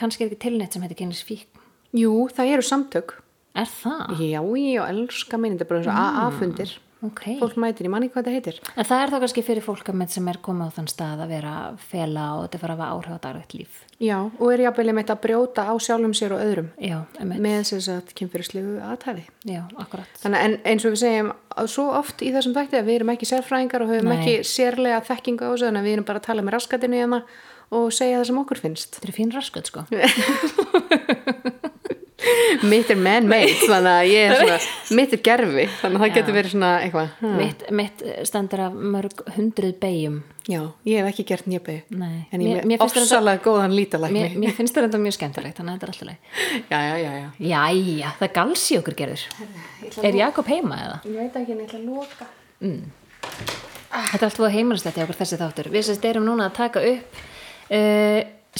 [0.00, 1.60] kannski er ekki tilnett sem heitir kynlisfík
[1.96, 3.18] Jú, það eru samtök
[3.58, 4.20] Er það?
[4.22, 7.22] Já, ég elska minn, þetta er bara eins og AA-fundir Ok.
[7.40, 10.26] Fólk mætir, ég manni hvað þetta heitir En það er þá kannski fyrir fólk sem
[10.28, 13.24] er komið á þann stað að vera fela og þetta fara að hafa áhrif á
[13.24, 16.98] daglegt líf Já, og er jafnvel einmitt að brjóta á sjálfum sér og öðrum Já,
[17.24, 20.12] með þess að kynfyrirslegu aðtæði Já, akkurat.
[20.20, 21.32] Þannig en eins og við segjum
[21.72, 24.18] svo oft í þessum þætti að við erum ekki sérfræðingar og höfum Nei.
[24.18, 27.00] ekki sérlega þekkingu á þessu að við erum bara að tala með raskatinu
[27.70, 29.86] og segja það sem okkur finnst Þetta er fín raskat sko.
[32.66, 34.56] Mitt er man-made þannig að ég er svona
[34.98, 37.38] mitt er gerfi þannig að það getur verið svona eitthvað hmm.
[37.38, 40.18] mitt, mitt stendur af mörg hundruð beigjum.
[40.50, 42.26] Já, ég hef ekki gert njöpi Nei.
[42.28, 45.72] en ég er með ofsalega góðan lítalækni Mér, mér finnst þetta enda mjög skemmtilegt, þannig
[45.72, 46.36] að þetta er alltaf.
[46.68, 49.26] Já, já, já, já Jæja, það galsi okkur gerður.
[50.04, 51.00] Er Jakob heima eða?
[51.06, 52.30] Ég veit ekki en ég ætla að loka
[53.90, 55.70] Þetta er allt fóða í okkur þessi þáttur.
[55.72, 57.20] Við sérst erum núna að taka upp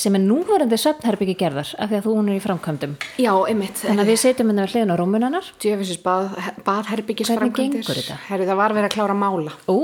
[0.00, 2.92] sem er núverandi svefnherbyggi gerðar af því að þú hún er í framkvæmdum.
[3.18, 5.50] Já, einmitt Þannig að við setjum hérna við hliðin á rúmunannar.
[5.64, 6.30] Djöfisins bað,
[7.34, 8.18] Hvernig gengur þetta?
[8.28, 9.76] Herri, það var verið að klára mála Ó,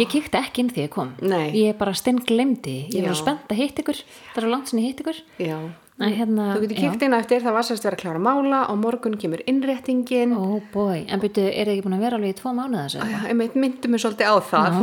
[0.00, 1.14] ég kíkti ekki inn því ég kom.
[1.22, 1.46] Nei.
[1.62, 2.78] Ég bara stinn glemdi.
[2.90, 3.22] Ég var Já.
[3.22, 4.02] spennt að hitt ykkur.
[4.34, 5.22] Það er langt sinni hitt ykkur.
[5.38, 5.58] Já
[5.96, 8.76] Að hérna, Þú getur kíkt inn eftir, það var sérst verið að klára mála og
[8.82, 11.06] morgun kemur innréttingin Ó, bói.
[11.08, 13.06] En byrju, er þið ekki búin að vera alveg í tvo mánuða þessu?
[13.14, 14.76] Já, einmitt myndi mér svolítið á það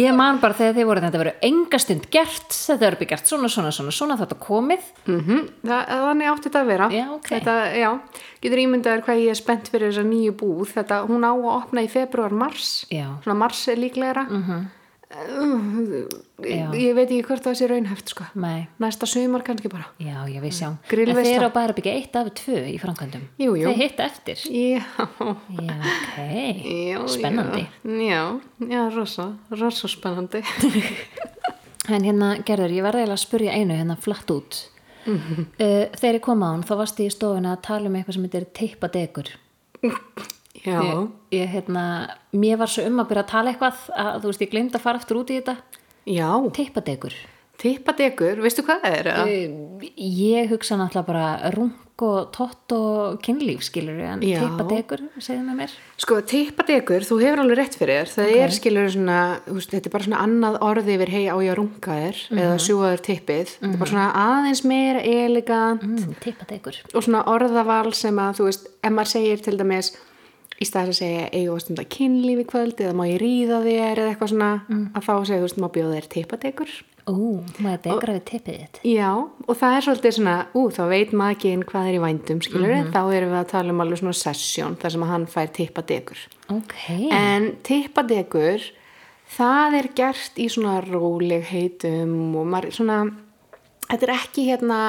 [0.00, 3.52] Ég man bara þegar þið voru þetta verið enga stund gert, þetta verið gert svona,
[3.52, 4.88] svona, svona, svona þetta komið.
[5.04, 7.30] mm það, Þannig átti þetta að vera Já, ok.
[7.34, 7.90] þetta, já,
[8.40, 11.84] Getur ímyndaður hvað ég er spennt fyrir þessa nýju búð þetta, Hún á að opna
[11.84, 13.04] í februar mars Já.
[13.20, 14.60] Svona mars er líklegra mm Já.
[15.10, 18.24] Ég veit ekki hvort það sé raunhæft sko.
[18.80, 20.76] Næsta sumar kannski bara Já, já, við sjáum.
[20.86, 21.20] Grillveisla.
[21.20, 23.24] En þið eru bara byggja eitt af tvö í framkvæmdum.
[23.40, 24.44] Þið hitta eftir.
[24.54, 26.16] Já, Já, ok.
[26.62, 27.66] já Spennandi.
[28.06, 28.22] Já,
[28.70, 30.44] já, rosa, rosa spennandi
[31.90, 34.60] En hérna, Gerður, ég verði að spurja einu hérna flatt út.
[35.10, 38.14] uh, þegar ég kom á hann, þá varst ég í stofuna að tala um eitthvað
[38.14, 39.32] sem heitir teipadegur.
[40.64, 41.84] Ég, ég, hérna,
[42.36, 44.84] mér var svo um að byrja að tala eitthvað að, þú veist, ég gleymd að
[44.86, 45.56] fara aftur út í þetta.
[46.06, 47.14] já Teipadegur.
[47.60, 49.08] Tippadegur, veistu hvað það er?
[49.12, 49.24] eða?
[49.28, 54.38] Uh, ég hugsa náttúrulega bara rung og tótt og kynlíf, skilur en Já.
[54.40, 55.74] teipadegur, segðu með mér.
[56.00, 59.18] Sko, tippadegur, þú hefur alveg rétt fyrir þér það er skilur svona,
[59.52, 62.56] veist, þetta er bara svona annað orði yfir hei á ég að runga þér eða
[62.64, 66.80] sjúaður tippið, þetta er bara svona aðeins meira elegant Mm, teipadegur.
[66.94, 69.92] og svona orðaval sem að þú veist, ef maður segir til dæmis
[70.60, 74.12] í staðis að segja eigum að stunda kynlífi kvöld eða má ég ríða þér eða
[74.12, 76.74] eitthvað svona að þá segja, þú veist, má bjóða þér tippadegur
[77.08, 78.80] Ú, maður degra við tippið þitt.
[78.86, 82.90] Já, og það er svolítið svona, ú, þá veit makiðin hvað er í vændum, skilur
[82.92, 86.20] þá erum við að tala um alveg svona sessjón þar sem að hann fær tippadegur.
[86.52, 86.76] Ok.
[87.16, 88.66] En tippadegur,
[89.36, 93.00] það er gert í svona róleg heitum og maður svona,
[93.88, 94.80] þetta er ekki hérna,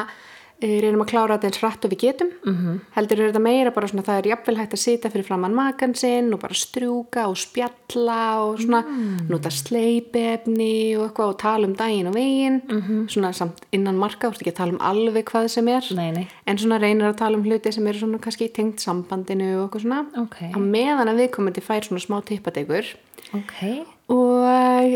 [0.61, 2.79] reynum að klára þetta eins hratt og við getum, -hmm.
[2.95, 5.95] heldur er þetta meira bara svona, það er jafnvel hægt að sita fyrir framann makan
[5.95, 8.83] sinn og bara strjúka og spjalla og svona,
[9.29, 13.07] nota sleipefni og eitthvað og tala um daginn og veginn, -hmm.
[13.09, 16.11] svona samt innan marka, þú veist ekki að tala um alveg hvað sem er, Nei,
[16.11, 16.27] nei.
[16.45, 19.81] en svona reynir að tala um hluti sem eru svona kannski tengt sambandinu og eitthvað
[19.81, 20.37] svona, Ok.
[20.53, 22.85] á meðan að viðkomandi fær svona smá tippadegur,
[23.33, 23.85] Ok.
[24.09, 24.43] og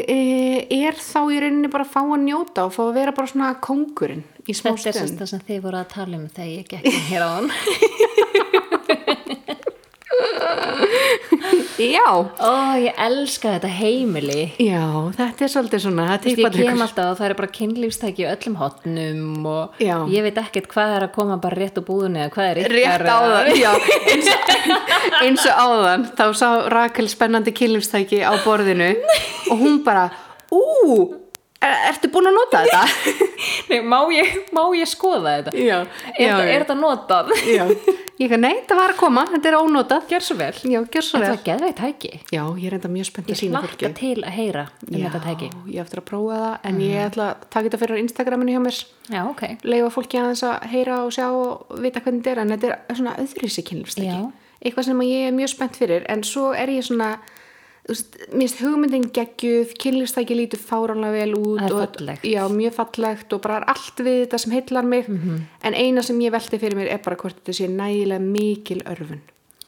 [0.07, 3.28] e, er þá í rauninni bara að fá að njóta og fá að vera bara
[3.28, 6.52] svona kongurinn í smá Þetta er stund það sem þið voru að tala um þegar
[6.54, 7.50] ég gekk inn hér á hann.
[11.76, 12.08] já,
[12.39, 14.46] Ó, ég elska þetta heimili.
[14.62, 14.84] já,
[15.18, 19.48] þetta er svolítið svona ég kem alltaf og það er bara kynlífstæki í öllum hotnum
[19.50, 19.98] og Já.
[20.12, 23.06] ég veit ekkert hvað er að koma bara rétt úr búðunni eða hvað er ykkar
[23.06, 23.72] rétt áðan já,
[24.14, 24.32] eins,
[25.22, 28.93] eins og áðan þá sá Rakel spennandi kynlífstæki á borðinu
[29.52, 30.08] og hún bara
[30.52, 30.62] ú,
[31.62, 32.82] er, ertu búin að nota þetta?
[33.70, 35.53] Nei, má ég, má ég skoða þetta?
[35.58, 37.32] já, Er, þetta, er þetta notað?
[37.47, 37.64] já.
[38.22, 40.51] ég kann, nei, það var að koma, þetta er ónotað Gjör svo vel.
[40.64, 42.12] já, gjör svo Þetta vel var geðveit tæki.
[42.32, 44.95] já, ég er enda mjög spennt Ég að sína hlakka fólki til að heyra um
[45.01, 45.49] þetta tæki.
[45.51, 48.62] Já, ég eftir að prófa það en ég ætla að taka þetta fyrir Instagraminu hjá
[48.68, 48.80] mér
[49.16, 49.43] Já, ok.
[49.68, 52.99] leifa fólki aðeins að heyra og sjá og vita hvernig þetta er en þetta er
[53.01, 54.22] svona öðruvísi kynlífstæki Já.
[54.66, 57.16] eitthvað sem ég er mjög spennt fyrir en svo er ég svona
[57.88, 63.33] veist, mér finnst hugmyndin geggjuð kynlífstæki lítur fáránlega vel út Það og, já, mjög fallegt
[63.38, 65.41] og bara allt við þetta sem heillar mig Mhm.
[65.63, 69.21] en eina sem ég velti fyrir mér er bara hvort þetta sé nægilega mikil örfun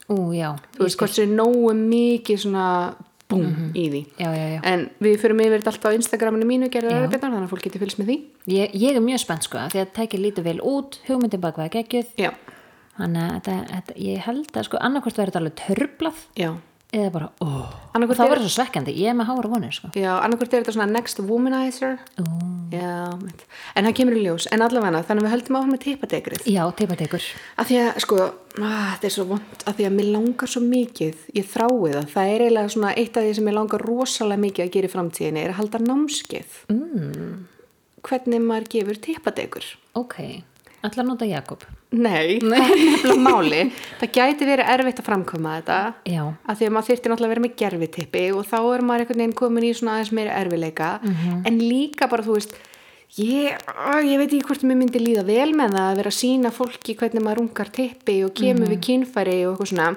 [0.08, 0.56] Ú, já.
[0.76, 2.94] þú veist hvort þetta sé nógu mikið svona
[3.28, 4.60] búm í því Já, já.
[4.64, 7.80] En við fyrir mig verið alltaf á Instagraminu mínu það betur þannig að fólk getur
[7.84, 8.16] fylgst með því.
[8.48, 11.70] Ég, ég er mjög spennt sko, því að tækið lítið vel út, hugmyndin bak hvað
[11.76, 12.06] geggjuð.
[12.16, 12.30] Já,
[12.98, 16.24] Þannig að þetta, þetta, ég held að sko, annarkvort verður þetta alveg törblað.
[16.92, 17.28] Eða bara,
[17.94, 19.90] Annaðhvort þá er- verður svo svekkjandi, ég er með hára vonir sko.
[19.94, 21.98] Já, annarkvort er þetta svona next womanizer.
[22.18, 22.24] Ó.
[22.72, 23.18] Já,
[23.76, 24.46] en það kemur í ljós.
[24.52, 26.42] En allavega þannig að við höldum áfram með tippadegrið.
[26.52, 27.22] Já, teipatekur.
[27.58, 28.16] Af því að, sko,
[28.58, 32.08] að, þetta er svo vond, af því að mér langar svo mikið, ég þrái það.
[32.12, 34.94] Það er eiginlega svona eitt af því sem ég langar rosalega mikið að gera í
[34.96, 36.58] framtíðinni, er að halda námskeið.
[36.68, 37.46] Mm.
[38.08, 39.64] Hvernig maður gefur tippadegur.
[39.94, 41.64] Ok, ætla að nota Jakob.
[41.90, 43.60] Nei, það er nefnilega máli.
[43.98, 45.78] Það gæti verið erfitt að framkoma þetta.
[46.06, 49.04] Já, að því að maður þyrfti náttúrulega að vera með gerfitippi og þá er maður
[49.04, 50.90] einhvern veginn komin í svona aðeins meira erfileika
[51.48, 52.54] en líka bara þú veist
[53.16, 53.56] ég,
[54.04, 56.96] ég veit ekki hvort mér myndi líða vel með það að vera að sína fólki
[56.98, 59.88] hvernig maður rungar tippi og kemur við kynfæri og eitthvað svona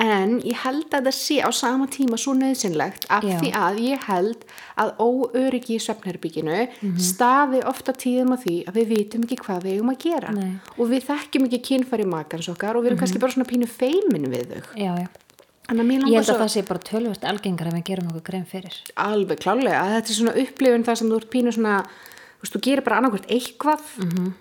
[0.00, 3.36] en ég held að það sé á sama tíma svo nöðsynlegt af Já.
[3.42, 4.44] því að ég held
[4.80, 6.60] að óöryggi í svefnherbygginu
[7.00, 10.52] stafi ofta tíðum að því að við vitum ekki hvað við eigum að gera Nei.
[10.76, 14.30] og við þekkjum ekki kynfæri makans okkar og við erum kannski bara svona pínu feimin
[14.32, 18.08] við þau já, mér Ég held að það sé bara tölvöld algengar ef við gerum
[18.10, 18.78] okkur grein fyrir.
[18.96, 22.60] alveg klálega þetta er svona upplifun það sem þú ert pínu svona þú veist, þú
[22.64, 23.84] gerir bara annarkvært eitthvað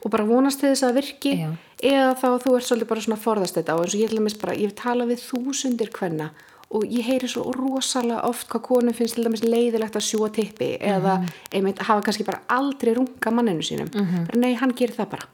[0.06, 1.50] og bara vonast þess að virki Já.
[1.84, 4.38] Eða þá þú ert svolítið bara svona forðast þetta og eins og ég til dæmis
[4.42, 6.30] bara, ég hef talað við þúsundir hvenna
[6.70, 10.76] og ég heyri svo rosalega oft hvað konum finnst til dæmis leiðilegt að sjúa tippi
[10.78, 11.18] eða
[11.52, 13.90] einmitt hafa kannski bara aldrei runga manninu sínum.
[13.90, 15.30] Bara nei, hann gerir það bara.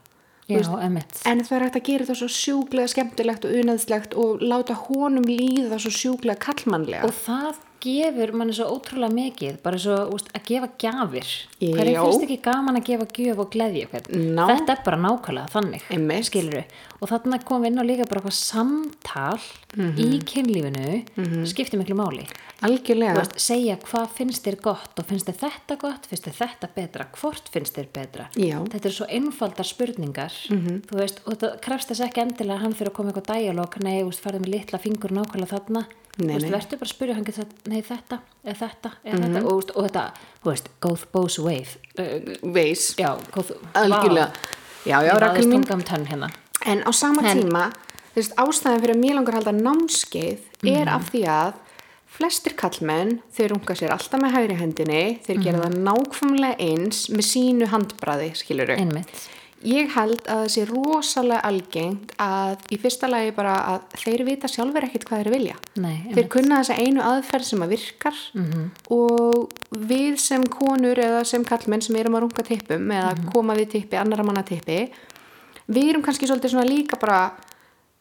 [0.46, 0.60] Já,
[1.26, 5.26] en það er hægt að gera það svo sjúklega skemmtilegt og unaðslegt og láta honum
[5.26, 7.56] líða svo sjúklega kallmannlega Og það
[7.86, 11.28] gefur manni svo ótrúlega mikið, bara svo úst, að gefa gjafir.
[11.62, 11.70] Já.
[11.76, 14.02] Hverju finnst ekki gaman að gefa gjöf og gleðja?
[14.10, 14.42] Ná.
[14.50, 15.86] Þetta er bara nákvæmlega þannig,
[16.56, 16.64] við.
[17.00, 19.38] Og þarna kom við inn á líka bara samtal
[19.76, 19.96] Mhm.
[20.00, 22.26] í kynlífinu, skiptir miklu máli.
[23.20, 27.04] Veist, segja hvað finnst þér gott og finnst þér þetta gott, finnst þér þetta betra,
[27.12, 28.28] hvort finnst þér betra.
[28.34, 28.56] Já.
[28.58, 28.68] Mhm.
[28.72, 32.74] Þetta er svo einfaldar spurningar, þú veist, og þetta krefst þess ekki endilega að hann
[32.74, 35.84] fyrir að koma eitthvað dæjalók, nei, farið með litla fingur nákvæmlega þarna,
[36.16, 39.34] þú verður bara að spyrja hann getur þetta, eða þetta, eða Mhm.
[39.34, 40.04] þetta, og, og þetta,
[40.42, 42.04] þú veist, goes both ways, uh,
[42.42, 44.30] veis já, goes, algjörlega
[44.86, 46.30] já, já, Rakel ráðist mín um hérna.
[46.64, 47.72] en á sama En- tíma
[48.14, 50.76] þú veist, ástæðan fyrir að mér langar að halda námskeið Mhm.
[50.80, 51.52] er af því að
[52.16, 55.64] flestir kallmenn, þeir runga sér alltaf með hægri hendinni, þeir gera Mhm.
[55.64, 58.78] það nákvæmlega eins með sínu handbraði skiluru.
[58.78, 59.28] Einmitt,
[59.66, 64.46] Ég held að það sé rosalega algengt að í fyrsta lagi bara að þeir vita
[64.50, 65.56] sjálfur ekkert hvað þeir vilja.
[65.82, 68.70] nei, Þeir kunna þessa einu aðferð sem að virkar Mhm.
[68.90, 73.32] og við sem konur eða sem kallmenn sem erum að runga tippum eða Mhm.
[73.32, 74.90] koma við tippi, annara manna tippi
[75.68, 77.32] við erum kannski svolítið svona líka bara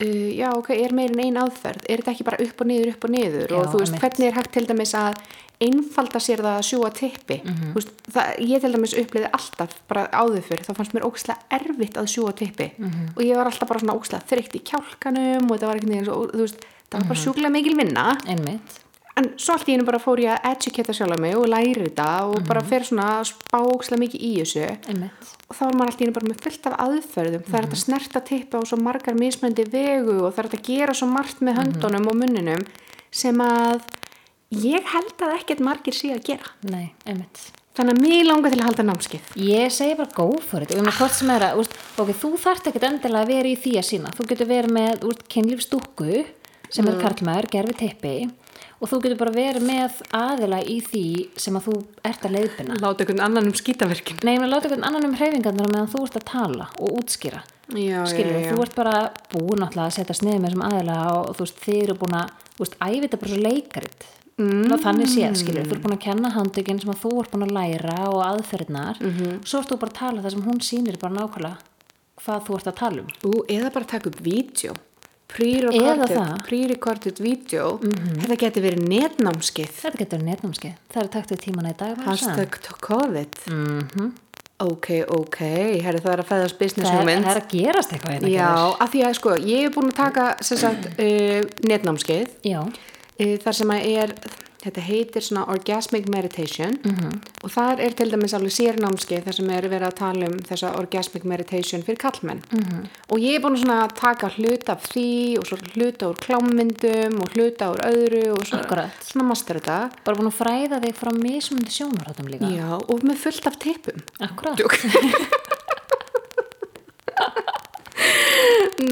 [0.04, 1.86] uh, já ok, er meirinn ein aðferð.
[1.90, 3.48] Er þetta ekki bara upp og niður, upp og niður?
[3.50, 5.18] Já, og þú veist, hvernig er hægt til dæmis að
[5.66, 7.70] einfalda sér það að sjúa tippi Mhm.
[7.72, 11.40] þú veist, það, ég til dæmis uppliði alltaf bara áður fyrir, þá fannst mér ókslega
[11.50, 13.16] erfitt að sjúa tippi Mhm.
[13.16, 16.32] og ég var alltaf bara svona ókslega þreytt í kjálkanum og þetta var ekki neður,
[16.36, 16.60] þú veist,
[16.92, 17.24] það var bara Mhm.
[17.24, 18.18] sjúklega mikil vinna.
[18.28, 18.80] Einmitt
[19.20, 22.08] en svo allt í einu bara fór ég að educata sjálf mig og læri þetta
[22.28, 24.70] og bara fer svona að spá ókslega mikið í þessu.
[24.92, 25.34] Einmitt.
[25.46, 27.46] Og þá er maður alltaf í einu bara með fullt af aðferðum.
[27.48, 30.58] Það er hægt að snerta tippa á svo margar mismöndi vegu og það er hægt
[30.60, 32.66] að gera svo margt með höndunum og munninum
[33.16, 33.86] sem að
[34.66, 36.56] ég held að ekkert margir sé að gera.
[36.68, 37.48] Nei, einmitt.
[37.76, 40.72] Þannig að mér langar til að halda námskið Ég segi bara go for it.
[40.72, 40.86] Og
[41.36, 44.28] er að, úst, ok, þú þarft ekkert endilega að vera í því að sína, þú
[44.30, 46.24] getur verið með úr kynlífstúkku
[46.72, 48.16] sem er karlmaður, gerfi tippi
[48.80, 51.04] og þú getur bara verið með aðila í því
[51.40, 51.76] sem að þú
[52.10, 55.92] ert að leiðbina láta einhvern annan um skýtaverkin Nei, láta einhvern annan um hreyfingarnar meðan
[55.94, 58.52] þú ert að tala og útskýra já, skilur, já, já.
[58.52, 58.98] þú ert bara
[59.32, 62.36] búin alltaf að setja sniðið með þessum aðila og þú veist, þið eru búin að,
[62.58, 64.06] þú veist, æfið þetta bara svo leikarit
[64.38, 64.76] mm.
[64.84, 67.56] þannig séð, skilur, þú ert búin að kenna handtökin sem að þú ert búin að
[67.58, 69.16] læra og aðferðnar, Mhm.
[69.24, 69.40] -hmm.
[69.46, 71.58] svo ert þú bara að tala það sem hún sýnir bara nákvæmlega
[72.26, 74.74] hvað þú ert að tala um Ú, eða bara taka upp vídeo
[75.32, 76.36] pre-recorded það.
[76.48, 77.72] pre-recorded vídeo.
[78.22, 81.98] Þetta geti verið netnámskið þetta getur verið netnámskeið, það er takt við tímana í dag
[82.06, 83.42] hashtag COVID.
[83.50, 84.14] Mhm.
[84.64, 85.38] ok, ok,
[85.84, 87.26] herri það er að fæðast business það hugmynd.
[87.26, 89.98] það er að gerast eitthvað hérna, Já, af því að sko, ég er búin að
[90.00, 92.30] taka sagt uh, netnámskeið.
[92.48, 94.14] Já, uh, þar sem að er,
[94.66, 96.78] þetta heitir svona orgasmic meditation.
[96.82, 97.20] -hmm.
[97.44, 100.74] og þar er til dæmis alveg sérnámskeið þar sem er verið að tala um þessa
[100.80, 102.88] orgasmic meditation fyrir kallmenn -hmm.
[103.10, 105.46] og ég er búin að svona taka hluta af því og
[105.76, 108.92] hluta úr klámyndum og hluta úr öðru og svo, Akkúrat.
[109.04, 109.90] svona master þetta.
[110.06, 112.50] Bara búin að fræða þig frá mismundi sjónarhóttum líka.
[112.50, 114.00] Já, og með fullt af tippum.
[114.20, 114.60] Akkurat,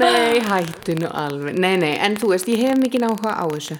[0.00, 1.58] Nei, hættu nú alveg.
[1.60, 3.78] Nei, nei, en þú veist, ég hef mikið áhuga á þessu.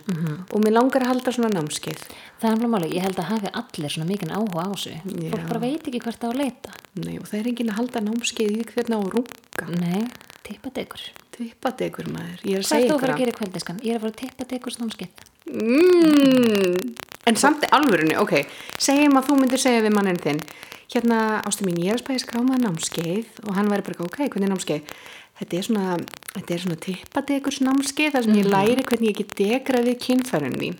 [0.52, 2.04] Og mér langar að halda svona námskeið.
[2.40, 4.96] Það er alveg máli ég held að hafi allir svona mikinn áhuga á þessu.
[5.32, 6.74] Fólk bara veit ekki hvert það á að leita.
[6.94, 10.02] Nei, og það er enginn að halda námskeið í hvernig á að runga Nei,
[10.46, 11.02] tippa degur
[11.34, 13.32] Tippat ykkur maður, ég er að Hvað segja er þú að ykkur fara að gera
[13.32, 13.80] í kvöldiskan?
[13.82, 16.94] Ég er að fara að tippa degur snámskitt mm,
[17.26, 18.36] En samt í alvörunni, ok.
[18.78, 20.42] Segjum að þú myndir segja við mannin þinn.
[20.92, 21.18] Hérna,
[21.48, 23.38] ástu mín, ég er að spæja skrámaða námskeið.
[23.48, 24.98] Og hann væri bara, ok, hvernig er námskeið
[25.38, 25.96] Þetta er svona,
[26.46, 30.76] svona tippadekurs námskeið þar sem ég læri hvernig ég get degrað við kynfærun mín.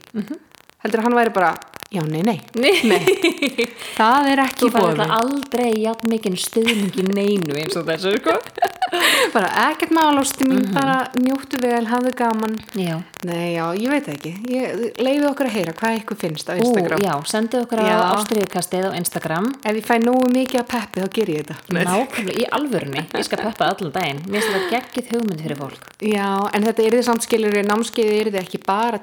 [0.85, 1.55] Heldur að hann væri bara,
[1.95, 3.67] já, nei, nei, nei.
[3.95, 7.87] Það er ekki Þú fær bóðið þetta aldrei jafn mikinn stuðning í neinu eins og
[7.89, 8.37] þessu sko.
[9.35, 12.55] Bara ekkert mál ástu mín, bara njóttu vel, hafðu gaman.
[12.79, 14.31] Já, Nei, já, ég veit ekki.
[14.53, 17.01] Ég leiði okkur að heyra hvað ykkur finnst á Ú, Instagram.
[17.01, 17.97] já sendið okkur Já.
[17.97, 19.47] á ástriðukastið á Instagram.
[19.65, 21.57] Ef ég fæ nógu mikið að peppi, þá ger ég þetta.
[21.73, 24.21] Nákvæmlega, í alvörunni, ég skal peppa allan daginn.
[24.29, 25.89] Mér finnst þetta geggið hugmynd fyrir fólk.
[26.05, 29.01] Já, en þetta er þið samt skilur námskeiði er þið ekki bara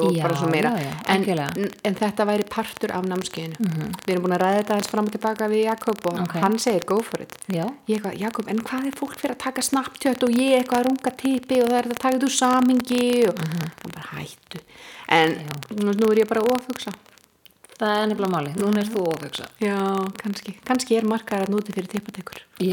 [0.00, 0.70] og Já, bara svo meira.
[0.78, 3.56] já, en, en þetta væri partur af námskeiðinu.
[4.06, 6.34] Við erum búin að ræða þetta eins fram og tilbaka við Jakob og Ok.
[6.42, 7.32] hann segir go for it.
[7.48, 11.16] Eitthvað, Jakob, en hvað er fólk fyrir að taka snapchat og ég eitthvað að runga
[11.16, 14.60] tipi og það er að taka úr samingi og hann bara hættu.
[15.08, 15.34] En.
[15.36, 15.76] Já.
[15.76, 16.92] nú er ég bara ofugsa.
[17.82, 19.78] Það er nefnilega máli, núna er þú ofugsa Já,
[20.22, 20.54] kannski.
[20.68, 21.90] Kannski er margar að núti fyrir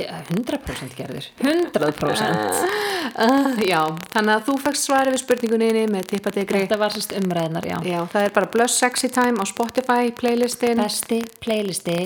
[0.05, 3.79] er 100% gerður 100% Uh, já,
[4.13, 6.63] þannig að þú fækst svari við spurningunni með tippadegri.
[6.65, 7.77] Þetta var sérst umræðinar, já.
[7.87, 10.83] Já, það er bara Bless Sexy Time á Spotify playlistin.
[10.83, 11.99] Besti playlisti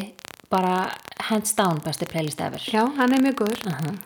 [0.53, 0.75] bara
[1.23, 3.61] hands down besti playlisti ever Já, hann er mjög góður.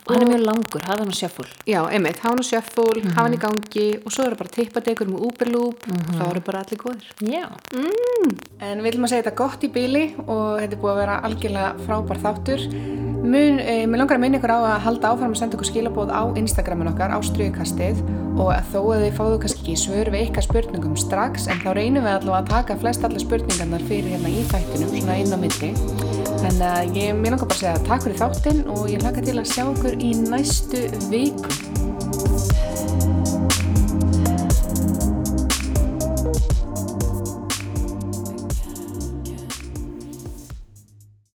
[0.06, 3.36] og hann er mjög langur, hafa hann sjöfull Já, einmitt, hán og sjöfful, hafa hann
[3.36, 5.88] í gangi og svo eru bara tippadegur með Uberloop,
[6.18, 7.10] þá eru bara allir góður.
[7.26, 7.48] Já,
[8.62, 11.18] En við viljum að segja þetta gott í bíli og þetta er búið að vera
[11.28, 12.64] algjörlega frábær þáttur.
[13.28, 16.14] Mun, e, mér langar að minna ykkur á að halda áfram að senda ykkur skilabóð
[16.16, 18.00] á Instagramin okkar, á strykastið
[18.38, 21.70] og að þó að þið fáðu kannski ekki svör við ykkar spurningum strax en þá
[21.76, 25.38] reynum við allavega að taka flest allar spurningarnar fyrir hérna í þættinum, svona inn á
[25.44, 26.37] milli.
[26.38, 29.38] Þannig að ég mér langar bara að segja takk fyrir þáttinn og ég hlaka til
[29.42, 31.58] að sjá okkur í næstu viku.